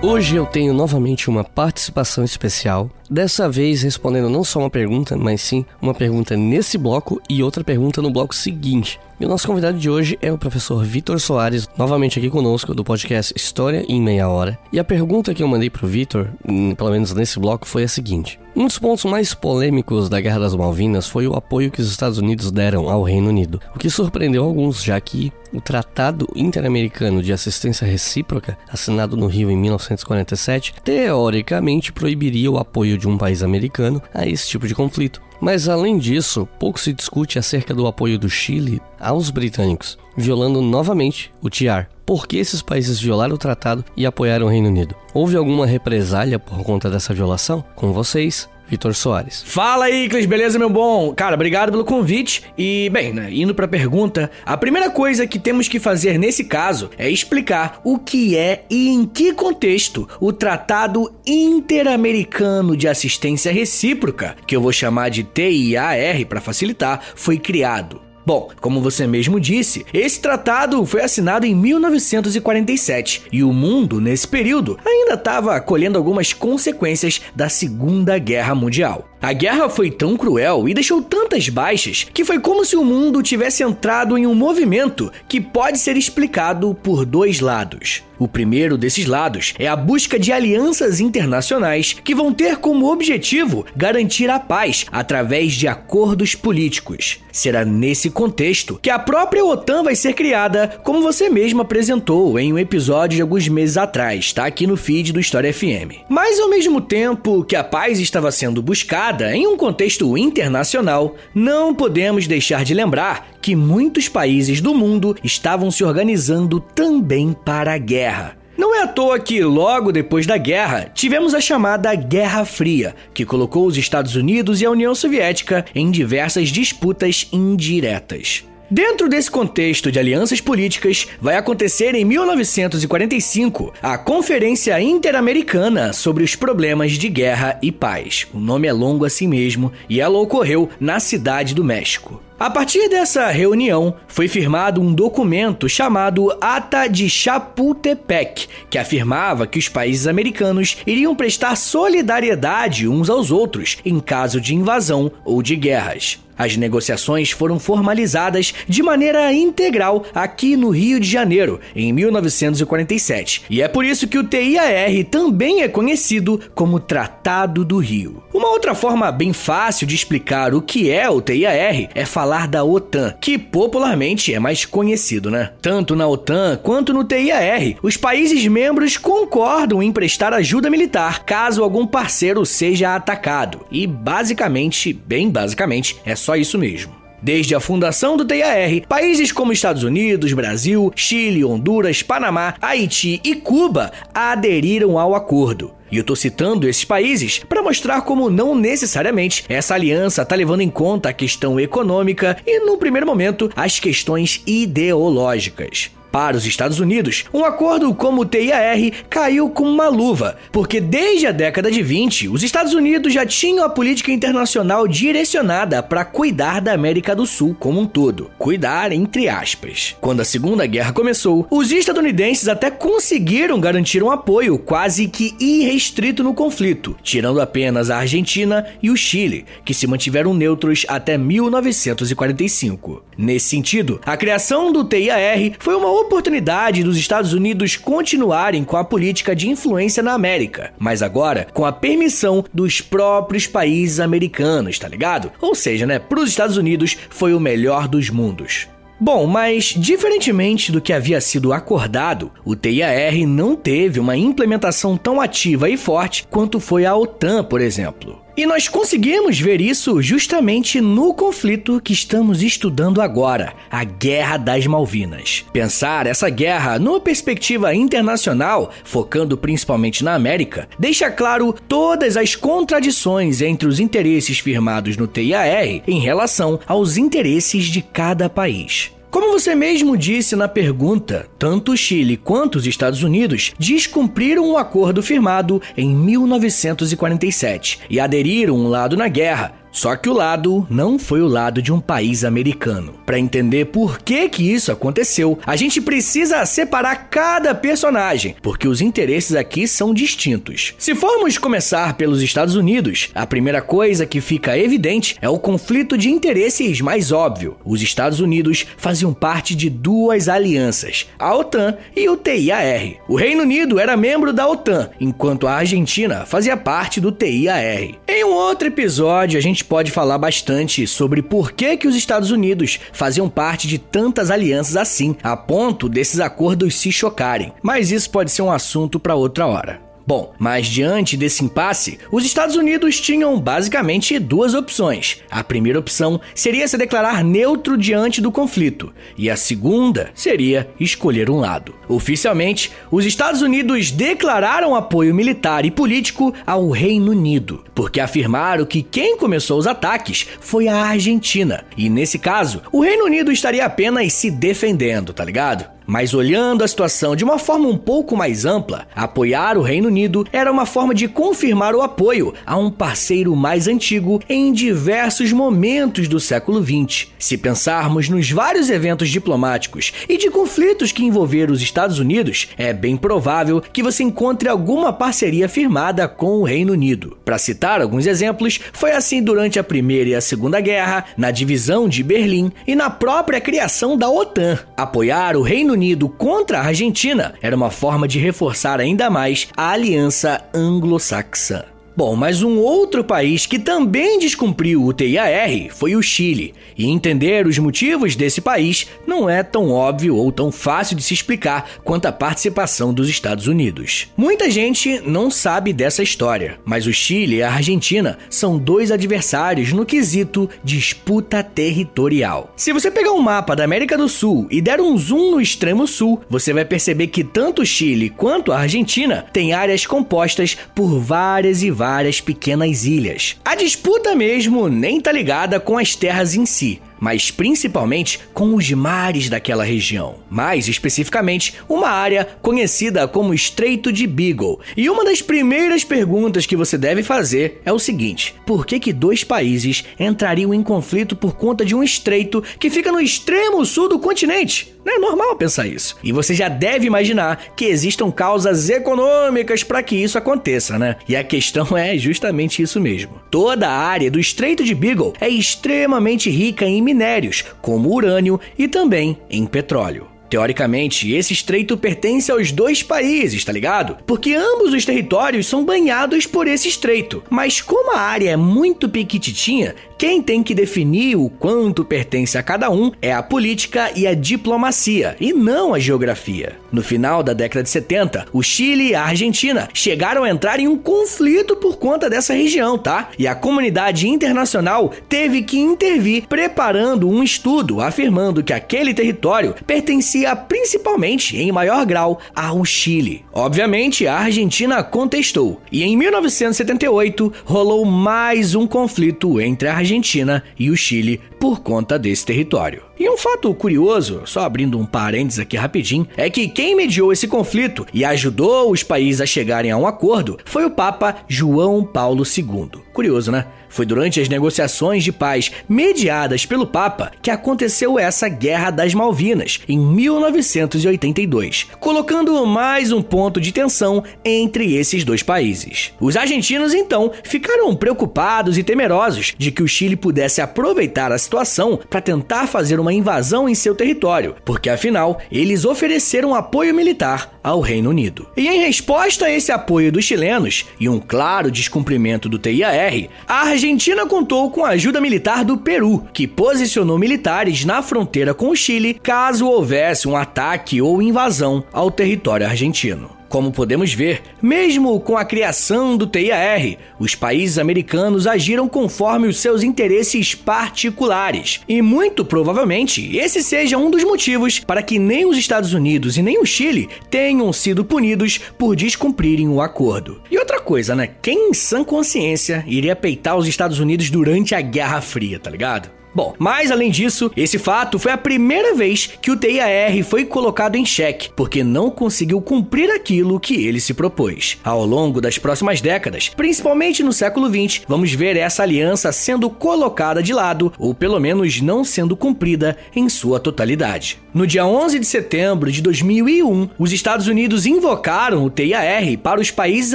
[0.00, 5.40] Hoje eu tenho novamente uma participação especial, dessa vez respondendo não só uma pergunta, mas
[5.40, 9.00] sim uma pergunta nesse bloco e outra pergunta no bloco seguinte.
[9.18, 12.84] E o nosso convidado de hoje é o professor Vitor Soares, novamente aqui conosco do
[12.84, 14.56] podcast História em Meia Hora.
[14.72, 17.82] E a pergunta que eu mandei para o Vitor, hum, pelo menos nesse bloco, foi
[17.82, 21.80] a seguinte: Um dos pontos mais polêmicos da Guerra das Malvinas foi o apoio que
[21.80, 26.26] os Estados Unidos deram ao Reino Unido, o que surpreendeu alguns, já que o Tratado
[26.34, 33.16] Interamericano de Assistência Recíproca, assinado no Rio em 1947, teoricamente proibiria o apoio de um
[33.16, 35.20] país americano a esse tipo de conflito.
[35.40, 41.32] Mas além disso, pouco se discute acerca do apoio do Chile aos britânicos, violando novamente
[41.40, 41.88] o TIAR.
[42.04, 44.94] Por que esses países violaram o tratado e apoiaram o Reino Unido?
[45.12, 47.62] Houve alguma represália por conta dessa violação?
[47.76, 49.42] Com vocês, Vitor Soares.
[49.46, 51.14] Fala aí, Clis, beleza, meu bom?
[51.14, 52.42] Cara, obrigado pelo convite.
[52.56, 56.90] E, bem, né, indo pra pergunta, a primeira coisa que temos que fazer nesse caso
[56.98, 64.36] é explicar o que é e em que contexto o Tratado Interamericano de Assistência Recíproca,
[64.46, 68.07] que eu vou chamar de TIAR para facilitar, foi criado.
[68.28, 74.28] Bom, como você mesmo disse, esse tratado foi assinado em 1947 e o mundo, nesse
[74.28, 79.08] período, ainda estava colhendo algumas consequências da Segunda Guerra Mundial.
[79.20, 83.20] A guerra foi tão cruel e deixou tantas baixas que foi como se o mundo
[83.20, 88.04] tivesse entrado em um movimento que pode ser explicado por dois lados.
[88.16, 93.64] O primeiro desses lados é a busca de alianças internacionais que vão ter como objetivo
[93.76, 97.20] garantir a paz através de acordos políticos.
[97.30, 102.52] Será nesse contexto que a própria OTAN vai ser criada, como você mesmo apresentou em
[102.52, 106.02] um episódio de alguns meses atrás, está aqui no feed do História FM.
[106.08, 111.74] Mas ao mesmo tempo que a paz estava sendo buscada em um contexto internacional, não
[111.74, 117.78] podemos deixar de lembrar que muitos países do mundo estavam se organizando também para a
[117.78, 118.36] guerra.
[118.56, 123.24] Não é à toa que, logo depois da guerra, tivemos a chamada Guerra Fria, que
[123.24, 128.47] colocou os Estados Unidos e a União Soviética em diversas disputas indiretas.
[128.70, 136.36] Dentro desse contexto de alianças políticas, vai acontecer em 1945 a Conferência Interamericana sobre os
[136.36, 138.26] Problemas de Guerra e Paz.
[138.32, 142.27] O nome é longo assim mesmo e ela ocorreu na cidade do México.
[142.38, 149.58] A partir dessa reunião, foi firmado um documento chamado Ata de Chapultepec, que afirmava que
[149.58, 155.56] os países americanos iriam prestar solidariedade uns aos outros em caso de invasão ou de
[155.56, 156.20] guerras.
[156.38, 163.60] As negociações foram formalizadas de maneira integral aqui no Rio de Janeiro, em 1947, e
[163.60, 168.22] é por isso que o TIAR também é conhecido como Tratado do Rio.
[168.32, 172.64] Uma outra forma bem fácil de explicar o que é o TIAR é falar da
[172.64, 175.52] OTAN, que popularmente é mais conhecido, né?
[175.62, 181.62] Tanto na OTAN quanto no TIAR, os países membros concordam em prestar ajuda militar caso
[181.62, 183.60] algum parceiro seja atacado.
[183.70, 186.97] E basicamente, bem basicamente, é só isso mesmo.
[187.20, 193.34] Desde a fundação do TIAR, países como Estados Unidos, Brasil, Chile, Honduras, Panamá, Haiti e
[193.34, 195.72] Cuba aderiram ao acordo.
[195.90, 200.60] E eu tô citando esses países para mostrar como não necessariamente essa aliança tá levando
[200.60, 205.90] em conta a questão econômica e, no primeiro momento, as questões ideológicas.
[206.18, 211.28] Para os Estados Unidos, um acordo como o TIAR caiu como uma luva, porque desde
[211.28, 216.60] a década de 20, os Estados Unidos já tinham a política internacional direcionada para cuidar
[216.60, 218.32] da América do Sul como um todo.
[218.36, 219.94] Cuidar entre aspas.
[220.00, 226.24] Quando a Segunda Guerra começou, os estadunidenses até conseguiram garantir um apoio quase que irrestrito
[226.24, 233.04] no conflito, tirando apenas a Argentina e o Chile, que se mantiveram neutros até 1945.
[233.16, 238.84] Nesse sentido, a criação do TIAR foi uma oportunidade dos Estados Unidos continuarem com a
[238.84, 244.88] política de influência na América, mas agora com a permissão dos próprios países americanos, tá
[244.88, 245.30] ligado?
[245.38, 248.66] Ou seja, né, para os Estados Unidos foi o melhor dos mundos.
[248.98, 255.20] Bom, mas diferentemente do que havia sido acordado, o TIAR não teve uma implementação tão
[255.20, 258.18] ativa e forte quanto foi a OTAN, por exemplo.
[258.38, 264.64] E nós conseguimos ver isso justamente no conflito que estamos estudando agora, a Guerra das
[264.64, 265.44] Malvinas.
[265.52, 273.42] Pensar essa guerra numa perspectiva internacional, focando principalmente na América, deixa claro todas as contradições
[273.42, 278.92] entre os interesses firmados no TIAR em relação aos interesses de cada país.
[279.10, 284.58] Como você mesmo disse na pergunta, tanto o Chile quanto os Estados Unidos descumpriram o
[284.58, 290.98] acordo firmado em 1947 e aderiram um lado na guerra, só que o lado não
[290.98, 292.94] foi o lado de um país americano.
[293.06, 298.80] Para entender por que que isso aconteceu, a gente precisa separar cada personagem, porque os
[298.80, 300.74] interesses aqui são distintos.
[300.78, 305.96] Se formos começar pelos Estados Unidos, a primeira coisa que fica evidente é o conflito
[305.96, 307.56] de interesses mais óbvio.
[307.64, 312.96] Os Estados Unidos faziam parte de duas alianças, a OTAN e o TIAR.
[313.08, 317.90] O Reino Unido era membro da OTAN, enquanto a Argentina fazia parte do TIAR.
[318.06, 322.30] Em um outro episódio, a gente pode falar bastante sobre por que, que os Estados
[322.30, 327.52] Unidos faziam parte de tantas alianças assim, a ponto desses acordos se chocarem.
[327.62, 329.87] Mas isso pode ser um assunto para outra hora.
[330.08, 335.18] Bom, mas diante desse impasse, os Estados Unidos tinham basicamente duas opções.
[335.30, 341.28] A primeira opção seria se declarar neutro diante do conflito, e a segunda seria escolher
[341.28, 341.74] um lado.
[341.86, 348.82] Oficialmente, os Estados Unidos declararam apoio militar e político ao Reino Unido, porque afirmaram que
[348.82, 354.14] quem começou os ataques foi a Argentina, e nesse caso, o Reino Unido estaria apenas
[354.14, 355.77] se defendendo, tá ligado?
[355.90, 360.26] Mas olhando a situação de uma forma um pouco mais ampla, apoiar o Reino Unido
[360.30, 366.06] era uma forma de confirmar o apoio a um parceiro mais antigo em diversos momentos
[366.06, 367.08] do século XX.
[367.18, 372.74] Se pensarmos nos vários eventos diplomáticos e de conflitos que envolveram os Estados Unidos, é
[372.74, 377.16] bem provável que você encontre alguma parceria firmada com o Reino Unido.
[377.24, 381.88] Para citar alguns exemplos, foi assim durante a Primeira e a Segunda Guerra, na divisão
[381.88, 384.58] de Berlim e na própria criação da OTAN.
[384.76, 389.70] Apoiar o Reino Unido contra a Argentina era uma forma de reforçar ainda mais a
[389.70, 391.77] aliança anglo-saxã.
[391.98, 397.44] Bom, mas um outro país que também descumpriu o TIAR foi o Chile, e entender
[397.44, 402.06] os motivos desse país não é tão óbvio ou tão fácil de se explicar quanto
[402.06, 404.06] a participação dos Estados Unidos.
[404.16, 409.72] Muita gente não sabe dessa história, mas o Chile e a Argentina são dois adversários
[409.72, 412.52] no quesito disputa territorial.
[412.54, 415.84] Se você pegar um mapa da América do Sul e der um zoom no extremo
[415.84, 421.00] sul, você vai perceber que tanto o Chile quanto a Argentina têm áreas compostas por
[421.00, 423.36] várias e várias várias pequenas ilhas.
[423.42, 428.70] A disputa mesmo nem tá ligada com as terras em si, mas principalmente com os
[428.70, 430.16] mares daquela região.
[430.30, 434.60] Mais especificamente, uma área conhecida como Estreito de Beagle.
[434.76, 438.92] E uma das primeiras perguntas que você deve fazer é o seguinte: por que, que
[438.92, 443.88] dois países entrariam em conflito por conta de um estreito que fica no extremo sul
[443.88, 444.74] do continente?
[444.88, 445.96] Não é normal pensar isso.
[446.02, 450.96] E você já deve imaginar que existam causas econômicas para que isso aconteça, né?
[451.06, 453.20] E a questão é justamente isso mesmo.
[453.30, 458.66] Toda a área do Estreito de Beagle é extremamente rica em minérios, como urânio e
[458.66, 460.17] também em petróleo.
[460.28, 463.96] Teoricamente, esse estreito pertence aos dois países, tá ligado?
[464.06, 467.22] Porque ambos os territórios são banhados por esse estreito.
[467.30, 472.42] Mas como a área é muito pequititinha, quem tem que definir o quanto pertence a
[472.42, 476.56] cada um é a política e a diplomacia, e não a geografia.
[476.70, 480.68] No final da década de 70, o Chile e a Argentina chegaram a entrar em
[480.68, 483.08] um conflito por conta dessa região, tá?
[483.18, 490.17] E a comunidade internacional teve que intervir preparando um estudo afirmando que aquele território pertencia
[490.48, 493.24] principalmente, em maior grau, ao Chile.
[493.32, 500.70] Obviamente, a Argentina contestou, e em 1978 rolou mais um conflito entre a Argentina e
[500.70, 502.82] o Chile por conta desse território.
[502.98, 507.28] E um fato curioso, só abrindo um parênteses aqui rapidinho, é que quem mediou esse
[507.28, 512.24] conflito e ajudou os países a chegarem a um acordo foi o Papa João Paulo
[512.24, 512.82] II.
[512.92, 513.46] Curioso, né?
[513.68, 519.60] Foi durante as negociações de paz mediadas pelo Papa que aconteceu essa Guerra das Malvinas,
[519.68, 525.92] em 1982, colocando mais um ponto de tensão entre esses dois países.
[526.00, 531.78] Os argentinos, então, ficaram preocupados e temerosos de que o Chile pudesse aproveitar a situação
[531.88, 537.60] para tentar fazer uma invasão em seu território, porque afinal eles ofereceram apoio militar ao
[537.60, 538.26] Reino Unido.
[538.36, 543.48] E em resposta a esse apoio dos chilenos e um claro descumprimento do TIAR, a
[543.48, 548.56] Argentina contou com a ajuda militar do Peru, que posicionou militares na fronteira com o
[548.56, 553.17] Chile caso houvesse um ataque ou invasão ao território argentino.
[553.28, 559.38] Como podemos ver, mesmo com a criação do TIAR, os países americanos agiram conforme os
[559.38, 561.60] seus interesses particulares.
[561.68, 566.22] E muito provavelmente esse seja um dos motivos para que nem os Estados Unidos e
[566.22, 570.22] nem o Chile tenham sido punidos por descumprirem o acordo.
[570.30, 571.10] E outra coisa, né?
[571.20, 575.97] Quem em sã consciência iria peitar os Estados Unidos durante a Guerra Fria, tá ligado?
[576.18, 580.74] Bom, mas além disso, esse fato foi a primeira vez que o TIAR foi colocado
[580.74, 584.58] em xeque, porque não conseguiu cumprir aquilo que ele se propôs.
[584.64, 590.20] Ao longo das próximas décadas, principalmente no século XX, vamos ver essa aliança sendo colocada
[590.20, 594.18] de lado, ou pelo menos não sendo cumprida em sua totalidade.
[594.34, 599.52] No dia 11 de setembro de 2001, os Estados Unidos invocaram o TIAR para os
[599.52, 599.94] países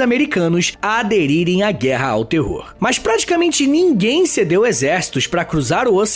[0.00, 2.74] americanos aderirem à guerra ao terror.
[2.80, 6.13] Mas praticamente ninguém cedeu exércitos para cruzar o oceano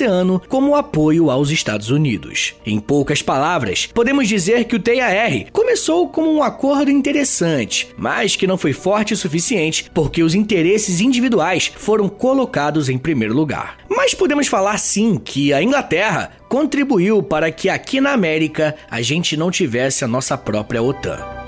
[0.49, 2.55] como apoio aos Estados Unidos.
[2.65, 8.47] Em poucas palavras, podemos dizer que o TIAR começou como um acordo interessante, mas que
[8.47, 13.79] não foi forte o suficiente porque os interesses individuais foram colocados em primeiro lugar.
[13.89, 19.37] Mas podemos falar sim que a Inglaterra contribuiu para que aqui na América a gente
[19.37, 21.48] não tivesse a nossa própria OTAN.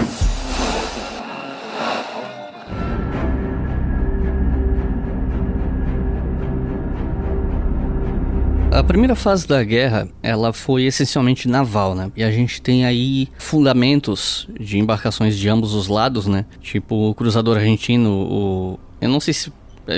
[8.71, 12.09] A primeira fase da guerra, ela foi essencialmente naval, né?
[12.15, 16.45] E a gente tem aí fundamentos de embarcações de ambos os lados, né?
[16.61, 19.51] Tipo o cruzador argentino, o eu não sei se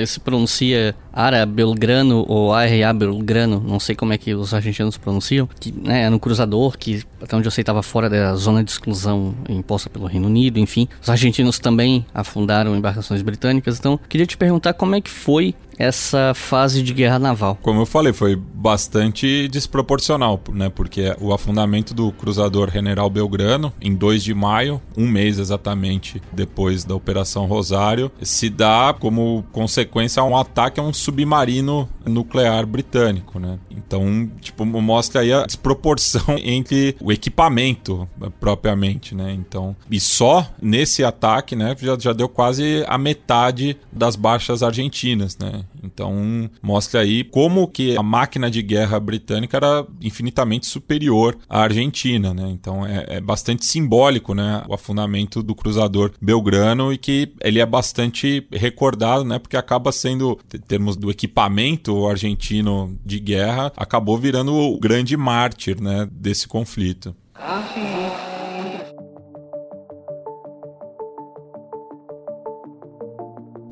[0.05, 5.47] se pronuncia Ara Belgrano ou ARA Belgrano, não sei como é que os argentinos pronunciam,
[5.59, 8.71] que né, era um cruzador que, até onde eu sei, estava fora da zona de
[8.71, 10.88] exclusão imposta pelo Reino Unido, enfim.
[11.01, 16.33] Os argentinos também afundaram embarcações britânicas, então queria te perguntar como é que foi essa
[16.33, 17.57] fase de guerra naval?
[17.62, 20.69] Como eu falei, foi bastante desproporcional, né?
[20.69, 26.83] Porque o afundamento do cruzador General Belgrano, em 2 de maio, um mês exatamente depois
[26.83, 33.39] da Operação Rosário, se dá como consequência a um ataque a um submarino nuclear britânico,
[33.39, 33.59] né?
[33.69, 38.07] Então, tipo, mostra aí a desproporção entre o equipamento
[38.39, 39.33] propriamente, né?
[39.33, 45.38] Então, e só nesse ataque, né, já, já deu quase a metade das baixas argentinas,
[45.38, 45.62] né?
[45.84, 52.34] Então, mostra aí como que a máquina de guerra britânica era infinitamente superior à Argentina,
[52.34, 52.49] né?
[52.49, 57.65] Então, é, é bastante simbólico, né, o afundamento do cruzador Belgrano e que ele é
[57.65, 64.54] bastante recordado, né, porque acaba sendo, em termos do equipamento argentino de guerra, acabou virando
[64.54, 67.15] o grande mártir, né, desse conflito.
[67.36, 68.33] Ah,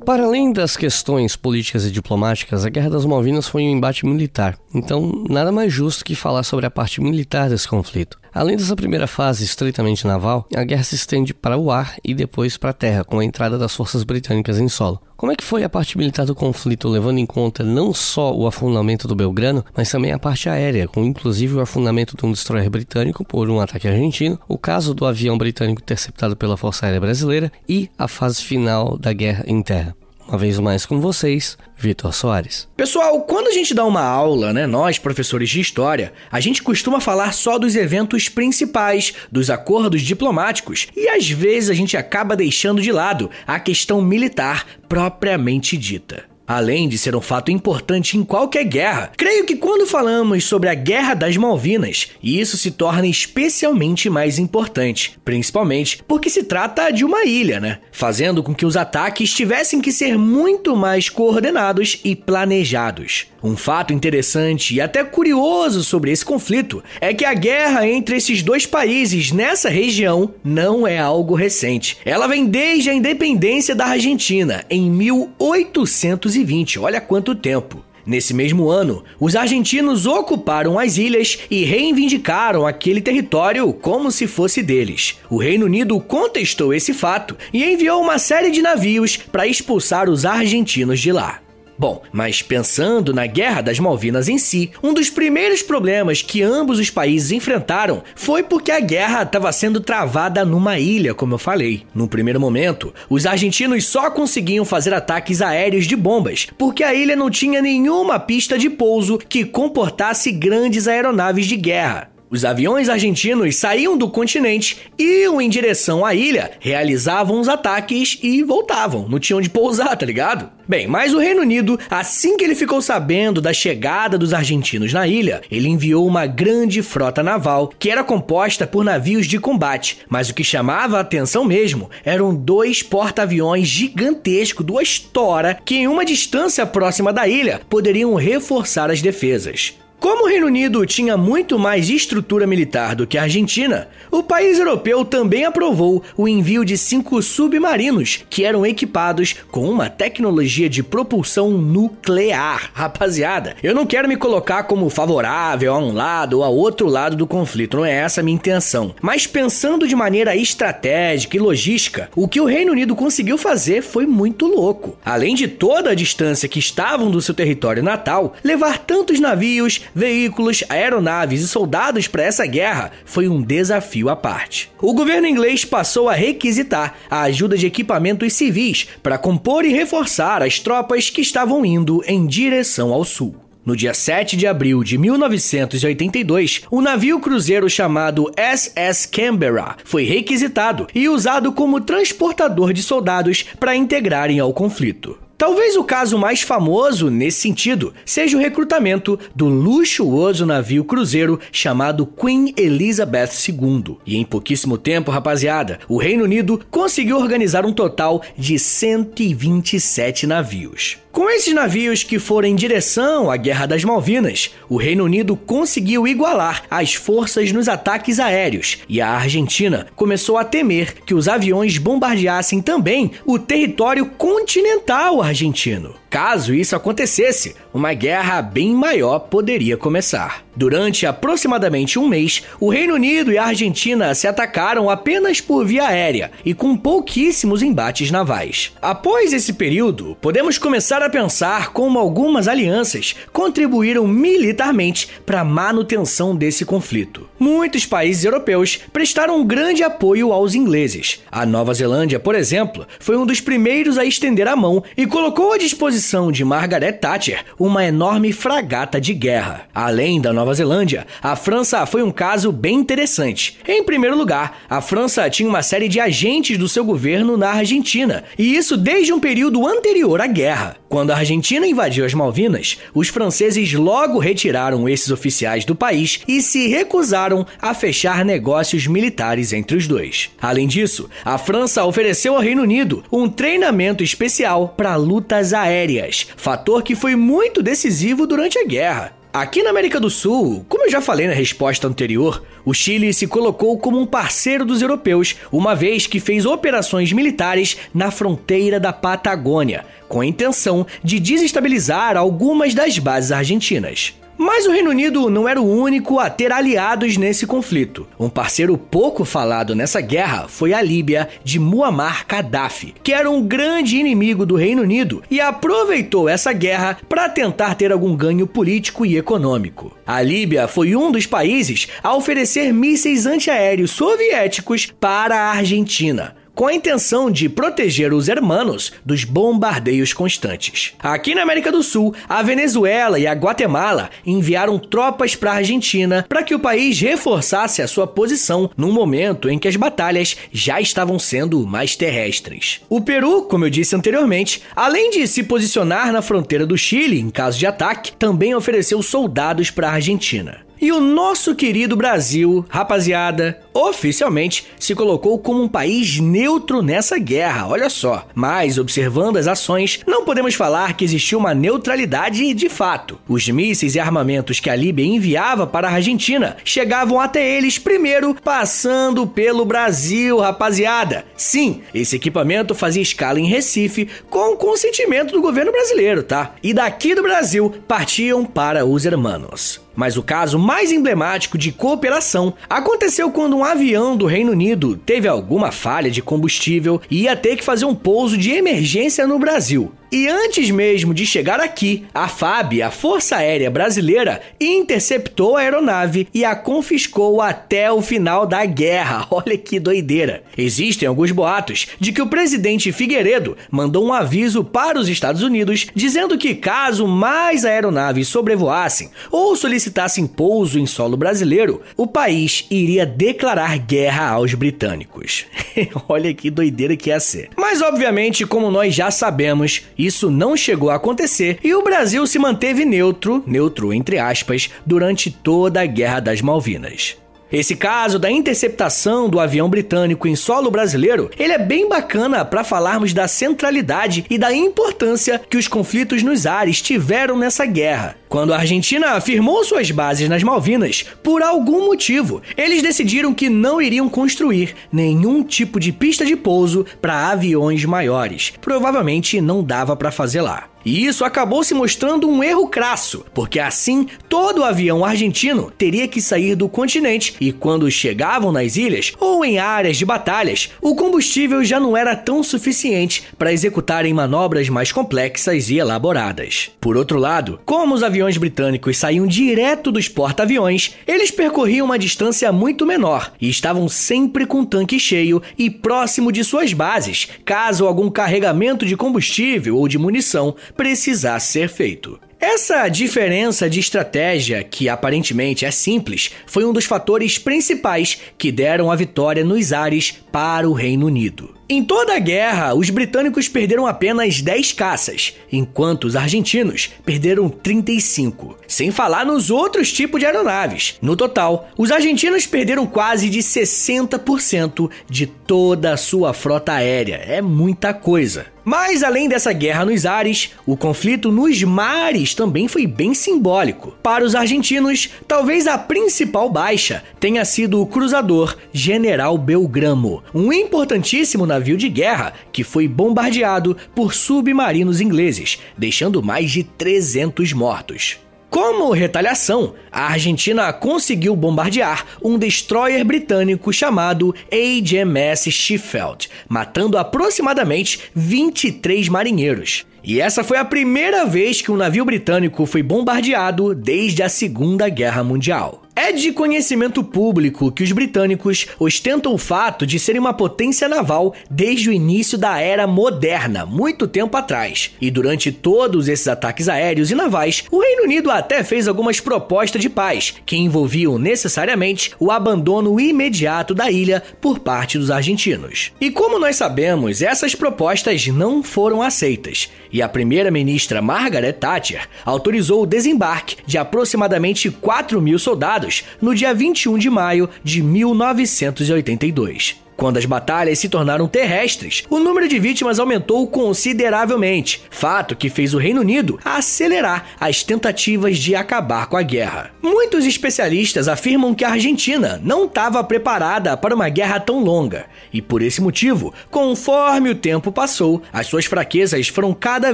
[0.06, 4.58] Para além das questões políticas e diplomáticas, a Guerra das Malvinas foi um embate militar,
[4.74, 8.21] então nada mais justo que falar sobre a parte militar desse conflito.
[8.34, 12.56] Além dessa primeira fase estritamente naval, a guerra se estende para o ar e depois
[12.56, 15.02] para a terra, com a entrada das forças britânicas em solo.
[15.18, 18.48] Como é que foi a parte militar do conflito, levando em conta não só o
[18.48, 22.70] afundamento do Belgrano, mas também a parte aérea, com inclusive o afundamento de um destroyer
[22.70, 27.52] britânico por um ataque argentino, o caso do avião britânico interceptado pela Força Aérea Brasileira
[27.68, 29.96] e a fase final da guerra em terra?
[30.32, 32.66] Uma vez mais com vocês, Vitor Soares.
[32.78, 37.02] Pessoal, quando a gente dá uma aula, né, nós professores de história, a gente costuma
[37.02, 42.82] falar só dos eventos principais, dos acordos diplomáticos, e às vezes a gente acaba deixando
[42.82, 48.66] de lado a questão militar propriamente dita além de ser um fato importante em qualquer
[48.66, 49.12] guerra.
[49.16, 55.18] Creio que quando falamos sobre a Guerra das Malvinas, isso se torna especialmente mais importante,
[55.24, 57.80] principalmente porque se trata de uma ilha, né?
[57.92, 63.28] Fazendo com que os ataques tivessem que ser muito mais coordenados e planejados.
[63.44, 68.44] Um fato interessante e até curioso sobre esse conflito é que a guerra entre esses
[68.44, 71.98] dois países nessa região não é algo recente.
[72.06, 76.41] Ela vem desde a independência da Argentina em 1820.
[76.80, 77.84] Olha quanto tempo.
[78.06, 84.64] Nesse mesmo ano, os argentinos ocuparam as ilhas e reivindicaram aquele território como se fosse
[84.64, 85.20] deles.
[85.30, 90.26] O Reino Unido contestou esse fato e enviou uma série de navios para expulsar os
[90.26, 91.42] argentinos de lá.
[91.82, 96.78] Bom, mas pensando na Guerra das Malvinas em si, um dos primeiros problemas que ambos
[96.78, 101.82] os países enfrentaram foi porque a guerra estava sendo travada numa ilha, como eu falei.
[101.92, 107.16] No primeiro momento, os argentinos só conseguiam fazer ataques aéreos de bombas, porque a ilha
[107.16, 112.12] não tinha nenhuma pista de pouso que comportasse grandes aeronaves de guerra.
[112.32, 118.42] Os aviões argentinos saíam do continente, iam em direção à ilha, realizavam os ataques e
[118.42, 119.06] voltavam.
[119.10, 120.50] Não tinham onde pousar, tá ligado?
[120.66, 125.06] Bem, mas o Reino Unido, assim que ele ficou sabendo da chegada dos argentinos na
[125.06, 129.98] ilha, ele enviou uma grande frota naval que era composta por navios de combate.
[130.08, 135.88] Mas o que chamava a atenção mesmo eram dois porta-aviões gigantescos, duas tora, que em
[135.90, 139.74] uma distância próxima da ilha poderiam reforçar as defesas.
[140.02, 144.58] Como o Reino Unido tinha muito mais estrutura militar do que a Argentina, o país
[144.58, 150.82] europeu também aprovou o envio de cinco submarinos que eram equipados com uma tecnologia de
[150.82, 152.72] propulsão nuclear.
[152.74, 157.16] Rapaziada, eu não quero me colocar como favorável a um lado ou a outro lado
[157.16, 158.96] do conflito, não é essa a minha intenção.
[159.04, 164.08] Mas pensando de maneira estratégica e logística, o que o Reino Unido conseguiu fazer foi
[164.08, 164.98] muito louco.
[165.06, 170.64] Além de toda a distância que estavam do seu território natal, levar tantos navios, veículos,
[170.70, 174.72] aeronaves e soldados para essa guerra foi um desafio à parte.
[174.82, 180.42] O governo inglês passou a requisitar a ajuda de equipamentos civis para compor e reforçar
[180.42, 183.36] as tropas que estavam indo em direção ao sul.
[183.64, 190.88] No dia 7 de abril de 1982, o navio cruzeiro chamado SS Canberra foi requisitado
[190.96, 195.16] e usado como transportador de soldados para integrarem ao conflito.
[195.42, 202.06] Talvez o caso mais famoso nesse sentido seja o recrutamento do luxuoso navio cruzeiro chamado
[202.06, 203.98] Queen Elizabeth II.
[204.06, 211.00] E em pouquíssimo tempo, rapaziada, o Reino Unido conseguiu organizar um total de 127 navios.
[211.12, 216.08] Com esses navios que foram em direção à Guerra das Malvinas, o Reino Unido conseguiu
[216.08, 221.78] igualar as forças nos ataques aéreos e a Argentina começou a temer que os aviões
[221.78, 226.01] bombardeassem também o território continental argentino.
[226.12, 230.44] Caso isso acontecesse, uma guerra bem maior poderia começar.
[230.54, 235.88] Durante aproximadamente um mês, o Reino Unido e a Argentina se atacaram apenas por via
[235.88, 238.74] aérea e com pouquíssimos embates navais.
[238.82, 246.36] Após esse período, podemos começar a pensar como algumas alianças contribuíram militarmente para a manutenção
[246.36, 247.30] desse conflito.
[247.40, 251.22] Muitos países europeus prestaram um grande apoio aos ingleses.
[251.32, 255.54] A Nova Zelândia, por exemplo, foi um dos primeiros a estender a mão e colocou
[255.54, 256.01] à disposição
[256.32, 259.68] de Margaret Thatcher uma enorme fragata de guerra.
[259.74, 263.60] Além da Nova Zelândia, a França foi um caso bem interessante.
[263.68, 268.24] Em primeiro lugar, a França tinha uma série de agentes do seu governo na Argentina,
[268.38, 270.78] e isso desde um período anterior à guerra.
[270.90, 276.42] Quando a Argentina invadiu as Malvinas, os franceses logo retiraram esses oficiais do país e
[276.42, 280.32] se recusaram a fechar negócios militares entre os dois.
[280.42, 286.28] Além disso, a França ofereceu ao Reino Unido um treinamento especial para lutas aéreas aéreas,
[286.36, 289.14] fator que foi muito decisivo durante a guerra.
[289.34, 293.28] Aqui na América do Sul, como eu já falei na resposta anterior, o Chile se
[293.28, 298.92] colocou como um parceiro dos europeus, uma vez que fez operações militares na fronteira da
[298.92, 304.14] Patagônia, com a intenção de desestabilizar algumas das bases argentinas.
[304.44, 308.08] Mas o Reino Unido não era o único a ter aliados nesse conflito.
[308.20, 313.44] Um parceiro pouco falado nessa guerra foi a Líbia de Muammar Gaddafi, que era um
[313.44, 319.06] grande inimigo do Reino Unido e aproveitou essa guerra para tentar ter algum ganho político
[319.06, 319.96] e econômico.
[320.08, 326.68] A Líbia foi um dos países a oferecer mísseis antiaéreos soviéticos para a Argentina com
[326.68, 330.94] a intenção de proteger os hermanos dos bombardeios constantes.
[331.00, 336.24] Aqui na América do Sul, a Venezuela e a Guatemala enviaram tropas para a Argentina
[336.30, 340.80] para que o país reforçasse a sua posição num momento em que as batalhas já
[340.80, 342.82] estavam sendo mais terrestres.
[342.88, 347.32] O Peru, como eu disse anteriormente, além de se posicionar na fronteira do Chile em
[347.32, 350.60] caso de ataque, também ofereceu soldados para a Argentina.
[350.82, 357.68] E o nosso querido Brasil, rapaziada, oficialmente se colocou como um país neutro nessa guerra,
[357.68, 358.28] olha só.
[358.34, 363.20] Mas, observando as ações, não podemos falar que existiu uma neutralidade de fato.
[363.30, 368.36] Os mísseis e armamentos que a Líbia enviava para a Argentina chegavam até eles primeiro
[368.44, 371.26] passando pelo Brasil, rapaziada.
[371.38, 376.56] Sim, esse equipamento fazia escala em Recife com o consentimento do governo brasileiro, tá?
[376.64, 379.80] E daqui do Brasil partiam para os hermanos.
[379.96, 385.28] Mas o caso mais emblemático de cooperação aconteceu quando um avião do Reino Unido teve
[385.28, 389.92] alguma falha de combustível e ia ter que fazer um pouso de emergência no Brasil.
[390.12, 396.28] E antes mesmo de chegar aqui, a FAB, a Força Aérea Brasileira, interceptou a aeronave
[396.34, 399.26] e a confiscou até o final da guerra.
[399.32, 400.44] Olha que doideira.
[400.58, 405.88] Existem alguns boatos de que o presidente Figueiredo mandou um aviso para os Estados Unidos
[405.96, 413.06] dizendo que caso mais aeronaves sobrevoassem ou solicitassem pouso em solo brasileiro, o país iria
[413.06, 415.46] declarar guerra aos britânicos.
[416.10, 417.50] Olha que doideira que ia ser.
[417.56, 422.40] Mas obviamente, como nós já sabemos, isso não chegou a acontecer e o Brasil se
[422.40, 427.18] manteve neutro, neutro entre aspas, durante toda a Guerra das Malvinas.
[427.52, 432.64] Esse caso da interceptação do avião britânico em solo brasileiro, ele é bem bacana para
[432.64, 438.16] falarmos da centralidade e da importância que os conflitos nos ares tiveram nessa guerra.
[438.30, 443.82] Quando a Argentina afirmou suas bases nas Malvinas, por algum motivo, eles decidiram que não
[443.82, 448.54] iriam construir nenhum tipo de pista de pouso para aviões maiores.
[448.62, 450.71] Provavelmente não dava para fazer lá.
[450.84, 456.22] E isso acabou se mostrando um erro crasso, porque assim todo avião argentino teria que
[456.22, 461.64] sair do continente e quando chegavam nas ilhas ou em áreas de batalhas, o combustível
[461.64, 466.72] já não era tão suficiente para executarem manobras mais complexas e elaboradas.
[466.80, 472.52] Por outro lado, como os aviões britânicos saíam direto dos porta-aviões, eles percorriam uma distância
[472.52, 477.86] muito menor e estavam sempre com o tanque cheio e próximo de suas bases, caso
[477.86, 482.20] algum carregamento de combustível ou de munição precisasse ser feito.
[482.40, 488.90] Essa diferença de estratégia, que aparentemente é simples, foi um dos fatores principais que deram
[488.90, 491.61] a vitória nos ares para o Reino Unido.
[491.74, 498.58] Em toda a guerra, os britânicos perderam apenas 10 caças, enquanto os argentinos perderam 35,
[498.68, 500.98] sem falar nos outros tipos de aeronaves.
[501.02, 507.24] No total, os argentinos perderam quase de 60% de toda a sua frota aérea.
[507.26, 508.48] É muita coisa.
[508.64, 513.96] Mas além dessa guerra nos ares, o conflito nos mares também foi bem simbólico.
[514.04, 521.46] Para os argentinos, talvez a principal baixa tenha sido o cruzador General Belgramo, um importantíssimo
[521.46, 528.20] navio de guerra que foi bombardeado por submarinos ingleses, deixando mais de 300 mortos.
[528.52, 539.08] Como retaliação, a Argentina conseguiu bombardear um destroyer britânico chamado HMS Sheffield, matando aproximadamente 23
[539.08, 539.86] marinheiros.
[540.04, 544.90] E essa foi a primeira vez que um navio britânico foi bombardeado desde a Segunda
[544.90, 545.84] Guerra Mundial.
[545.94, 551.36] É de conhecimento público que os britânicos ostentam o fato de serem uma potência naval
[551.50, 554.92] desde o início da era moderna, muito tempo atrás.
[555.02, 559.82] E durante todos esses ataques aéreos e navais, o Reino Unido até fez algumas propostas
[559.82, 565.92] de paz, que envolviam necessariamente o abandono imediato da ilha por parte dos argentinos.
[566.00, 572.84] E como nós sabemos, essas propostas não foram aceitas, e a primeira-ministra Margaret Thatcher autorizou
[572.84, 575.82] o desembarque de aproximadamente 4 mil soldados
[576.22, 579.82] no dia 21 de maio de 1982.
[580.02, 585.76] Quando as batalhas se tornaram terrestres, o número de vítimas aumentou consideravelmente, fato que fez
[585.76, 589.70] o Reino Unido acelerar as tentativas de acabar com a guerra.
[589.80, 595.40] Muitos especialistas afirmam que a Argentina não estava preparada para uma guerra tão longa, e
[595.40, 599.94] por esse motivo, conforme o tempo passou, as suas fraquezas foram cada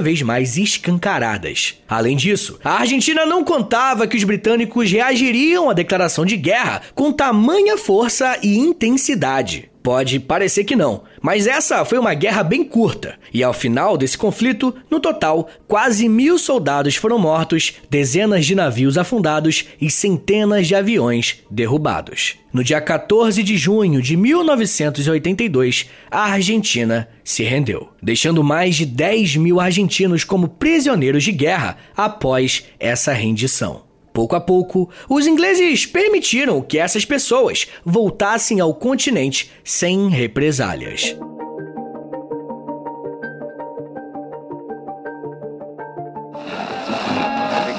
[0.00, 1.82] vez mais escancaradas.
[1.86, 7.12] Além disso, a Argentina não contava que os britânicos reagiriam à declaração de guerra com
[7.12, 9.68] tamanha força e intensidade.
[9.88, 14.18] Pode parecer que não, mas essa foi uma guerra bem curta, e ao final desse
[14.18, 20.74] conflito, no total, quase mil soldados foram mortos, dezenas de navios afundados e centenas de
[20.74, 22.36] aviões derrubados.
[22.52, 29.36] No dia 14 de junho de 1982, a Argentina se rendeu, deixando mais de 10
[29.36, 33.87] mil argentinos como prisioneiros de guerra após essa rendição.
[34.12, 41.16] Pouco a pouco, os ingleses permitiram que essas pessoas voltassem ao continente sem represálias.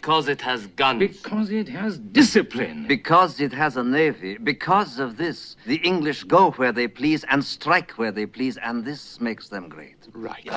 [0.10, 0.98] Because it has guns.
[0.98, 2.88] Because it has discipline.
[2.88, 4.40] Because it has a navy.
[4.40, 8.84] Because of this, the English go where they please and strike where they please, and
[8.84, 9.98] this makes them great.
[10.16, 10.50] Right.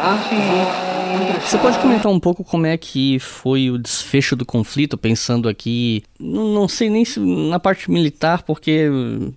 [1.42, 6.03] Você pode comentar um pouco como é que foi o desfecho do conflito, pensando aqui,
[6.23, 8.89] não, sei nem se na parte militar, porque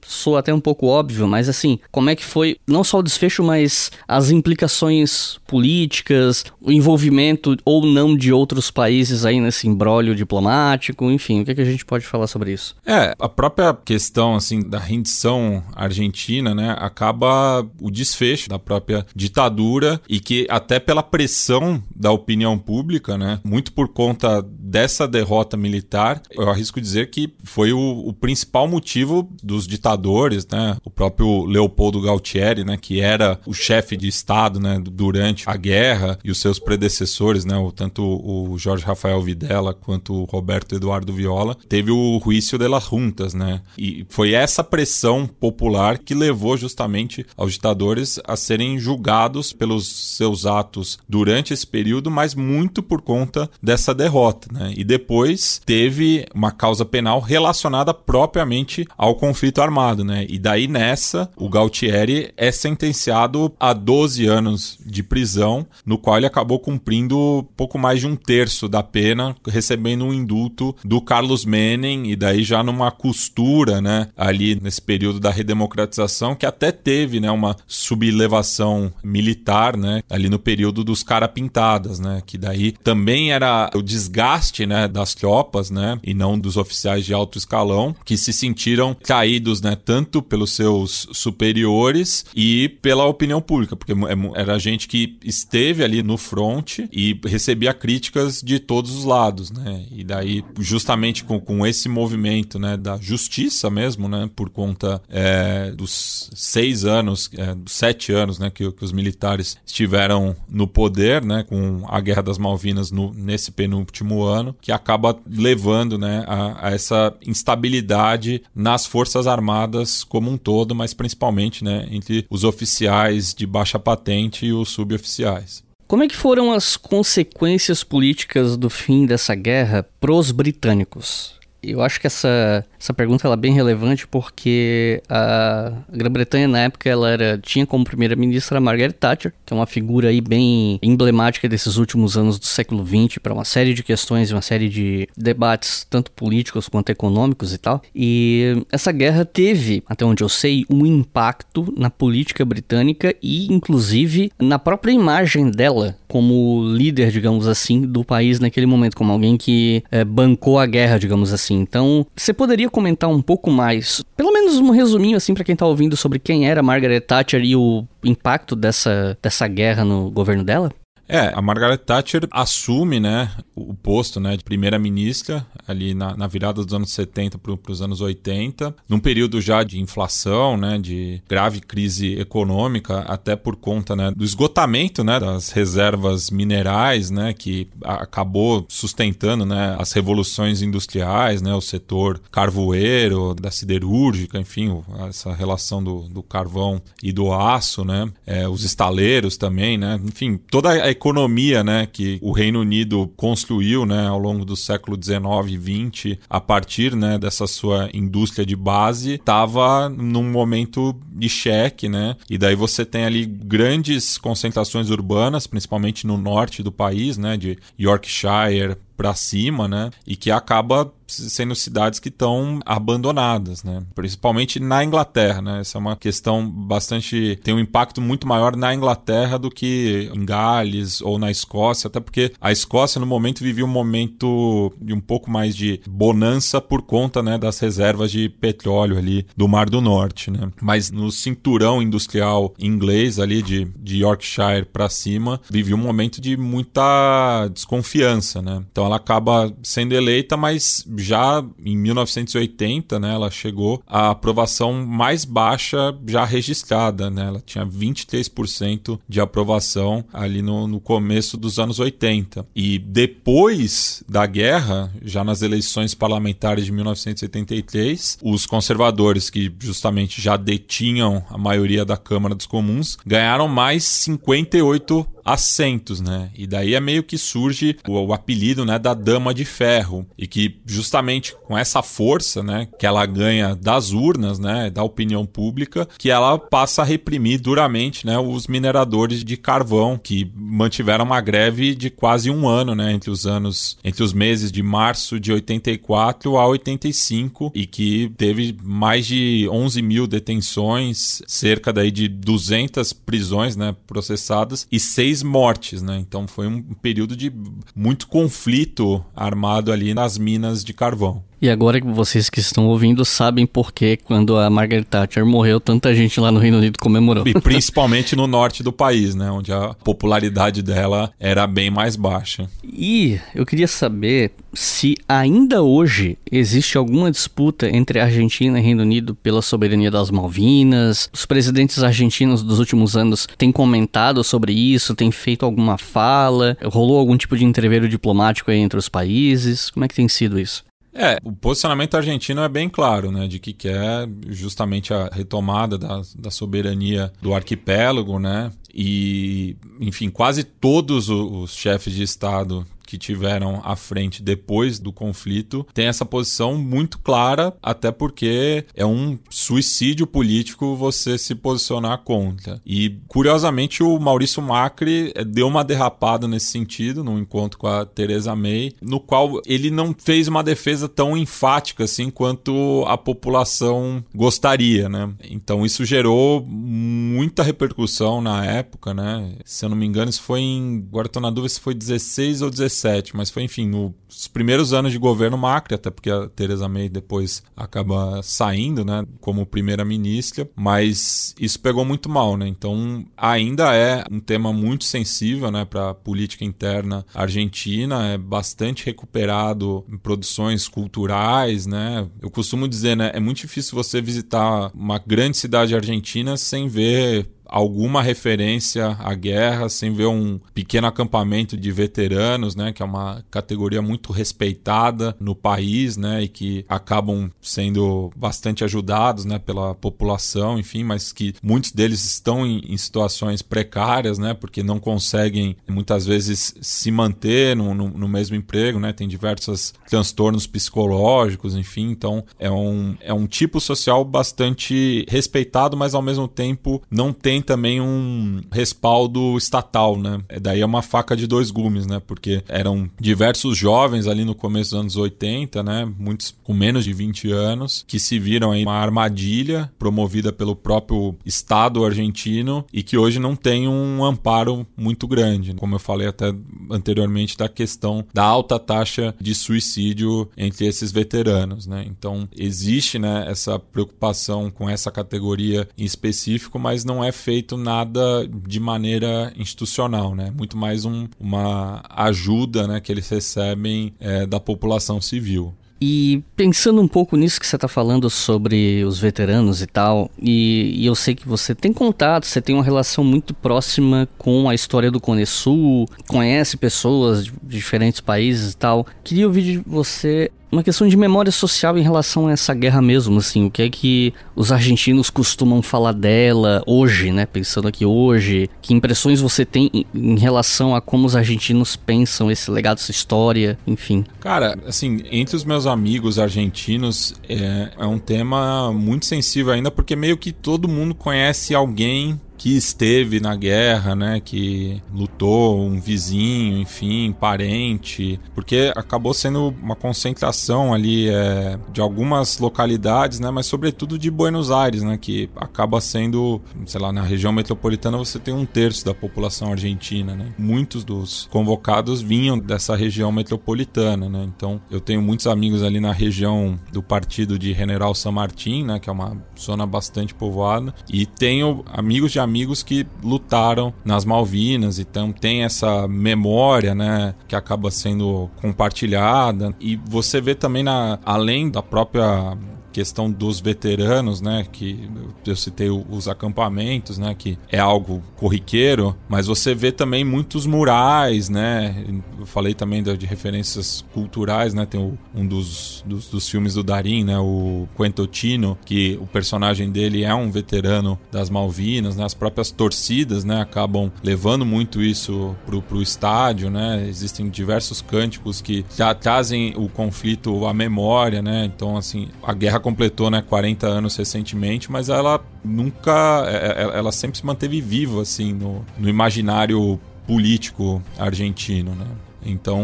[0.05, 3.43] sou até um pouco óbvio, mas assim, como é que foi não só o desfecho,
[3.43, 11.09] mas as implicações políticas, o envolvimento ou não de outros países aí nesse embrólio diplomático,
[11.09, 12.75] enfim, o que, é que a gente pode falar sobre isso?
[12.85, 19.99] É, a própria questão assim da rendição argentina, né, acaba o desfecho da própria ditadura
[20.07, 26.21] e que até pela pressão da opinião pública, né, muito por conta dessa derrota militar,
[26.31, 32.01] eu arrisco dizer que foi o, o principal motivo dos ditadores, né, o próprio Leopoldo
[32.01, 36.59] Galtieri, né, que era o chefe de estado, né, durante a guerra e os seus
[36.59, 42.19] predecessores, né, o, tanto o Jorge Rafael Videla quanto o Roberto Eduardo Viola, teve o
[42.23, 48.19] juízo de las juntas, né, e foi essa pressão popular que levou justamente aos ditadores
[48.25, 54.47] a serem julgados pelos seus atos durante esse período, mas muito por conta dessa derrota.
[54.51, 54.73] Né?
[54.75, 60.03] E depois teve uma causa penal relacionada propriamente ao conflito armado.
[60.03, 60.25] Né?
[60.27, 66.25] E daí nessa, o Galtieri é sentenciado a 12 anos de prisão, no qual ele
[66.25, 72.11] acabou cumprindo pouco mais de um terço da pena, recebendo um indulto do Carlos Menem,
[72.11, 77.29] e daí já numa costura né, ali nesse período da redemocratização, que até teve né,
[77.29, 83.69] uma sublevação militar, né, ali no período dos cara pintadas, né, que daí também era
[83.75, 88.33] o desgaste, né, das tropas, né, e não dos oficiais de alto escalão, que se
[88.33, 94.87] sentiram caídos, né, tanto pelos seus superiores e pela opinião pública, porque é era gente
[94.87, 100.43] que esteve ali no front e recebia críticas de todos os lados, né, e daí
[100.59, 106.85] justamente com, com esse movimento, né, da justiça mesmo, né, por conta é, dos seis
[106.85, 111.99] anos, é, sete anos, né, que, que os militares estiveram no poder, né, com a
[111.99, 118.43] Guerra das Malvinas no, nesse penúltimo ano, que acaba levando né, a, a essa instabilidade
[118.53, 124.45] nas Forças Armadas como um todo, mas principalmente né, entre os oficiais de baixa patente
[124.45, 125.63] e os suboficiais.
[125.87, 131.35] Como é que foram as consequências políticas do fim dessa guerra pros britânicos?
[131.71, 136.89] Eu acho que essa, essa pergunta ela é bem relevante porque a Grã-Bretanha na época
[136.89, 141.77] ela era, tinha como primeira-ministra Margaret Thatcher, que é uma figura aí bem emblemática desses
[141.77, 145.85] últimos anos do século XX para uma série de questões e uma série de debates,
[145.89, 147.81] tanto políticos quanto econômicos e tal.
[147.95, 154.31] E essa guerra teve, até onde eu sei, um impacto na política britânica e inclusive
[154.39, 159.83] na própria imagem dela como líder, digamos assim, do país naquele momento, como alguém que
[159.91, 161.54] é, bancou a guerra, digamos assim.
[161.55, 165.65] Então, você poderia comentar um pouco mais, pelo menos um resuminho assim para quem tá
[165.65, 170.71] ouvindo sobre quem era Margaret Thatcher e o impacto dessa, dessa guerra no governo dela?
[171.07, 176.63] É, a Margaret Thatcher assume, né, o posto, né, de primeira-ministra ali na, na, virada
[176.63, 181.59] dos anos 70 para os anos 80, num período já de inflação, né, de grave
[181.59, 188.65] crise econômica, até por conta, né, do esgotamento, né, das reservas minerais, né, que acabou
[188.67, 196.01] sustentando, né, as revoluções industriais, né, o setor carvoeiro, da siderúrgica, enfim, essa relação do,
[196.03, 201.63] do carvão e do aço, né, é, os estaleiros também, né, enfim, toda a economia,
[201.63, 206.39] né, que o Reino Unido construiu, né, ao longo do século 19 e 20, a
[206.39, 212.15] partir, né, dessa sua indústria de base, estava num momento de cheque, né?
[212.29, 217.57] E daí você tem ali grandes concentrações urbanas, principalmente no norte do país, né, de
[217.79, 219.91] Yorkshire, para cima, né?
[220.05, 223.83] E que acaba sendo cidades que estão abandonadas, né?
[223.93, 225.59] Principalmente na Inglaterra, né?
[225.61, 230.25] Essa é uma questão bastante tem um impacto muito maior na Inglaterra do que em
[230.25, 234.99] Gales ou na Escócia, até porque a Escócia no momento vivia um momento de um
[234.99, 239.81] pouco mais de bonança por conta, né, das reservas de petróleo ali do Mar do
[239.81, 240.51] Norte, né?
[240.61, 246.35] Mas no cinturão industrial inglês ali de, de Yorkshire para cima, vivia um momento de
[246.35, 248.63] muita desconfiança, né?
[248.71, 255.25] Então ela acaba sendo eleita, mas já em 1980, né, ela chegou à aprovação mais
[255.25, 257.27] baixa já registrada, né?
[257.27, 262.45] Ela tinha 23% de aprovação ali no, no começo dos anos 80.
[262.55, 270.37] E depois da guerra, já nas eleições parlamentares de 1983, os conservadores que justamente já
[270.37, 276.29] detinham a maioria da Câmara dos Comuns ganharam mais 58 assentos, né?
[276.37, 280.27] E daí é meio que surge o, o, apelido, né, da Dama de Ferro e
[280.27, 285.87] que justamente com essa força, né, que ela ganha das urnas, né, da opinião pública,
[285.97, 291.73] que ela passa a reprimir duramente, né, os mineradores de carvão que mantiveram uma greve
[291.73, 296.37] de quase um ano, né, entre os anos, entre os meses de março de 84
[296.37, 303.55] a 85 e que teve mais de 11 mil detenções, cerca daí de 200 prisões,
[303.55, 305.97] né, processadas e seis mortes, né?
[305.99, 307.31] Então foi um período de
[307.75, 311.23] muito conflito armado ali nas minas de carvão.
[311.41, 315.59] E agora que vocês que estão ouvindo sabem por que quando a Margaret Thatcher morreu,
[315.59, 317.27] tanta gente lá no Reino Unido comemorou.
[317.27, 319.29] E principalmente no norte do país, né?
[319.29, 322.49] Onde a popularidade dela era bem mais baixa.
[322.63, 329.13] E eu queria saber se ainda hoje existe alguma disputa entre Argentina e Reino Unido
[329.15, 331.09] pela soberania das Malvinas.
[331.13, 336.97] Os presidentes argentinos dos últimos anos têm comentado sobre isso, têm feito alguma fala, rolou
[336.97, 339.69] algum tipo de entreveiro diplomático entre os países.
[339.69, 340.63] Como é que tem sido isso?
[340.97, 346.01] É, o posicionamento argentino é bem claro, né, de que quer justamente a retomada da,
[346.17, 353.61] da soberania do arquipélago, né, e, enfim, quase todos os chefes de Estado que tiveram
[353.63, 360.07] à frente depois do conflito tem essa posição muito clara, até porque é um suicídio
[360.07, 362.61] político você se posicionar contra.
[362.65, 367.85] E, curiosamente, o Maurício Macri eh, deu uma derrapada nesse sentido, no encontro com a
[367.85, 374.03] Theresa May, no qual ele não fez uma defesa tão enfática assim quanto a população
[374.13, 375.11] gostaria, né?
[375.23, 379.35] Então isso gerou muita repercussão na época, né?
[379.43, 380.85] Se eu não me engano, isso foi em.
[380.87, 384.73] Agora tô na dúvida se foi 16 ou 17 2017, mas foi, enfim, nos primeiros
[384.73, 390.49] anos de governo Macri, até porque a Theresa May depois acaba saindo, né, como primeira-ministra,
[390.55, 392.47] mas isso pegou muito mal, né?
[392.47, 398.85] Então, ainda é um tema muito sensível, né, para a política interna argentina, é bastante
[398.85, 402.07] recuperado em produções culturais, né?
[402.21, 407.27] Eu costumo dizer, né, é muito difícil você visitar uma grande cidade argentina sem ver
[407.45, 413.23] alguma referência à guerra, sem ver um pequeno acampamento de veteranos, né, que é uma
[413.29, 420.59] categoria muito respeitada no país, né, e que acabam sendo bastante ajudados, né, pela população,
[420.59, 426.05] enfim, mas que muitos deles estão em, em situações precárias, né, porque não conseguem muitas
[426.05, 432.23] vezes se manter no, no, no mesmo emprego, né, tem diversos transtornos psicológicos, enfim, então
[432.39, 437.81] é um, é um tipo social bastante respeitado, mas ao mesmo tempo não tem também
[437.81, 440.21] um respaldo estatal, né?
[440.29, 442.01] É, daí é uma faca de dois gumes, né?
[442.05, 445.91] Porque eram diversos jovens ali no começo dos anos 80, né?
[445.97, 451.15] Muitos com menos de 20 anos, que se viram aí uma armadilha promovida pelo próprio
[451.25, 455.53] Estado argentino e que hoje não tem um amparo muito grande.
[455.53, 456.33] Como eu falei até
[456.69, 461.85] anteriormente da questão da alta taxa de suicídio entre esses veteranos, né?
[461.87, 468.29] Então existe, né, essa preocupação com essa categoria em específico, mas não é feito nada
[468.47, 470.31] de maneira institucional, né?
[470.37, 475.51] Muito mais um, uma ajuda, né, que eles recebem é, da população civil.
[475.81, 480.73] E pensando um pouco nisso que você está falando sobre os veteranos e tal, e,
[480.77, 484.53] e, eu sei que você tem contato, você tem uma relação muito próxima com a
[484.53, 488.85] história do Cone Sul, conhece pessoas de diferentes países e tal.
[489.03, 493.17] Queria ouvir de você uma questão de memória social em relação a essa guerra mesmo,
[493.17, 498.49] assim, o que é que os argentinos costumam falar dela hoje, né, pensando aqui hoje,
[498.61, 503.57] que impressões você tem em relação a como os argentinos pensam esse legado, essa história,
[503.65, 504.05] enfim.
[504.19, 509.95] Cara, assim, entre os meus amigos argentinos é, é um tema muito sensível ainda, porque
[509.95, 516.59] meio que todo mundo conhece alguém que esteve na guerra, né, que lutou, um vizinho,
[516.59, 523.97] enfim, parente, porque acabou sendo uma concentração ali é, de algumas localidades, né, mas sobretudo
[523.97, 528.45] de Buenos Aires, né, que acaba sendo, sei lá, na região metropolitana você tem um
[528.45, 530.31] terço da população argentina, né.
[530.37, 534.23] Muitos dos convocados vinham dessa região metropolitana, né.
[534.23, 538.77] Então eu tenho muitos amigos ali na região do partido de General San Martín, né,
[538.77, 544.79] que é uma zona bastante povoada, e tenho amigos de amigos que lutaram nas Malvinas,
[544.79, 549.55] então tem essa memória, né, que acaba sendo compartilhada.
[549.59, 552.37] E você vê também na além da própria
[552.75, 554.89] questão dos veteranos, né, que
[555.25, 561.29] eu citei os acampamentos, né, que é algo corriqueiro, mas você vê também muitos murais,
[561.29, 561.73] né,
[562.19, 566.63] eu falei também de, referências culturais, né, tem o, um dos, dos, dos, filmes do
[566.63, 572.13] Darim, né, o Quentotino, que o personagem dele é um veterano das Malvinas, né, as
[572.13, 578.65] próprias torcidas, né, acabam levando muito isso pro, pro estádio, né, existem diversos cânticos que
[578.75, 583.95] já trazem o conflito à memória, né, então assim, a guerra completou né, 40 anos
[583.95, 586.23] recentemente, mas ela nunca.
[586.25, 591.85] É, é, ela sempre se manteve viva assim no, no imaginário político argentino, né?
[592.25, 592.63] Então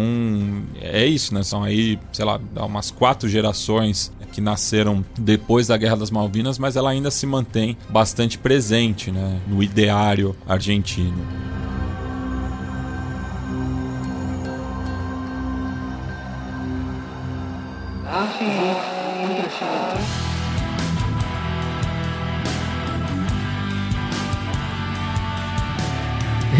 [0.81, 1.43] é isso, né?
[1.43, 6.75] São aí, sei lá, umas quatro gerações que nasceram depois da Guerra das Malvinas, mas
[6.75, 9.39] ela ainda se mantém bastante presente, né?
[9.47, 11.27] No ideário argentino.
[18.03, 18.80] Ah,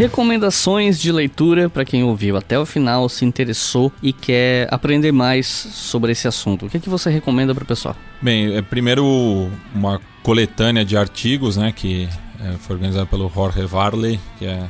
[0.02, 5.46] Recomendações de leitura para quem ouviu até o final, se interessou e quer aprender mais
[5.46, 6.66] sobre esse assunto.
[6.66, 7.96] O que, é que você recomenda para o pessoal?
[8.20, 14.20] Bem, é primeiro uma coletânea de artigos, né, que é, foi organizada pelo Jorge Varley,
[14.40, 14.68] que é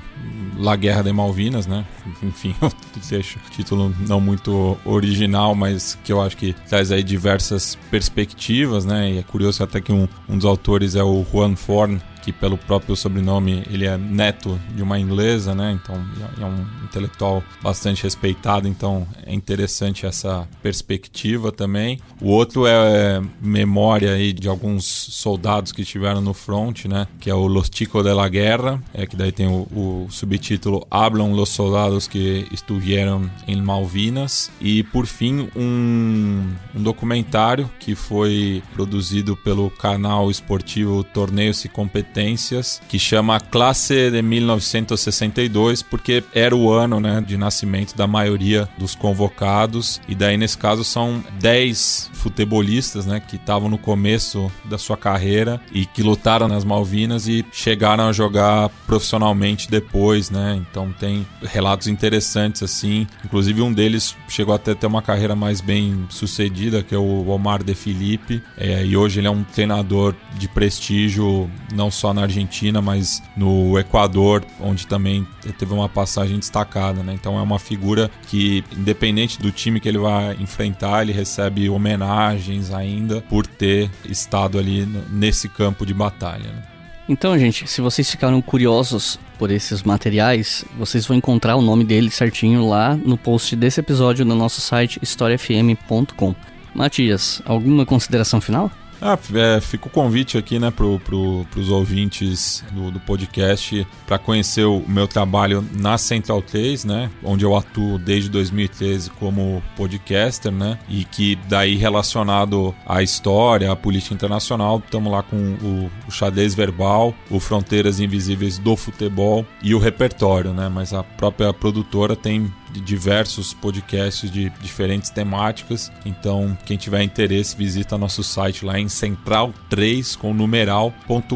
[0.58, 1.86] La Guerra de Malvinas, né?
[2.22, 2.70] Enfim, eu
[3.10, 8.84] deixo o título não muito original, mas que eu acho que traz aí diversas perspectivas,
[8.84, 9.12] né?
[9.12, 12.58] E é curioso até que um, um dos autores é o Juan Forn, que pelo
[12.58, 15.78] próprio sobrenome ele é neto de uma inglesa, né?
[15.82, 15.96] Então
[16.40, 22.00] é um intelectual bastante respeitado, então é interessante essa perspectiva também.
[22.22, 27.08] O outro é memória aí de alguns soldados que estiveram no front, né?
[27.20, 30.86] Que é o Los Chicos de la Guerra, é que daí tem o, o subtítulo
[30.90, 38.62] Hablam los soldados que estuvieron em Malvinas e por fim um, um documentário que foi
[38.74, 46.56] produzido pelo canal esportivo Torneios e Competências competências que chama Classe de 1962, porque era
[46.56, 50.02] o ano né, de nascimento da maioria dos convocados.
[50.08, 55.60] E daí, nesse caso, são 10 futebolistas né, que estavam no começo da sua carreira
[55.72, 60.30] e que lutaram nas Malvinas e chegaram a jogar profissionalmente depois.
[60.30, 60.62] Né?
[60.70, 63.08] Então, tem relatos interessantes assim.
[63.24, 67.30] Inclusive, um deles chegou até a ter uma carreira mais bem sucedida, que é o
[67.30, 68.44] Omar de Felipe.
[68.58, 73.22] É, e hoje ele é um treinador de prestígio, não só só na Argentina, mas
[73.38, 75.26] no Equador, onde também
[75.60, 77.14] teve uma passagem destacada, né?
[77.14, 82.74] Então é uma figura que, independente do time que ele vai enfrentar, ele recebe homenagens
[82.74, 86.46] ainda por ter estado ali nesse campo de batalha.
[86.46, 86.64] Né?
[87.08, 92.10] Então, gente, se vocês ficaram curiosos por esses materiais, vocês vão encontrar o nome dele
[92.10, 96.34] certinho lá no post desse episódio no nosso site historiafm.com.
[96.74, 98.72] Matias, alguma consideração final?
[99.02, 104.20] Ah, é, fica o convite aqui, né, para pro, os ouvintes do, do podcast para
[104.20, 110.52] conhecer o meu trabalho na Central 3, né, onde eu atuo desde 2013 como podcaster,
[110.52, 116.56] né, e que daí relacionado à história, à política internacional, estamos lá com o, o
[116.56, 122.54] verbal, o Fronteiras Invisíveis do Futebol e o repertório, né, mas a própria produtora tem
[122.80, 125.92] diversos podcasts de diferentes temáticas.
[126.06, 130.16] Então, quem tiver interesse, visita nosso site lá em central3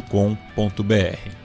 [0.01, 0.37] com.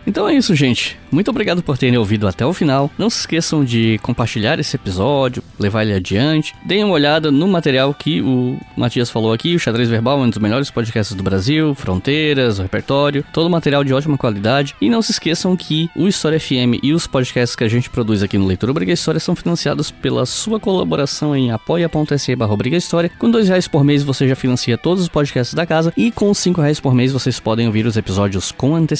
[0.07, 0.99] Então é isso, gente.
[1.11, 2.91] Muito obrigado por terem ouvido até o final.
[2.97, 6.55] Não se esqueçam de compartilhar esse episódio, levar ele adiante.
[6.65, 9.55] Deem uma olhada no material que o Matias falou aqui.
[9.55, 13.85] O Xadrez Verbal é um dos melhores podcasts do Brasil, Fronteiras, o repertório, todo material
[13.85, 14.75] de ótima qualidade.
[14.81, 18.23] E não se esqueçam que o História FM e os podcasts que a gente produz
[18.23, 23.11] aqui no Leitura Briga História são financiados pela sua colaboração em apoia.se barra História.
[23.19, 26.33] Com dois reais por mês você já financia todos os podcasts da casa e com
[26.33, 28.99] cinco reais por mês vocês podem ouvir os episódios com antecedência.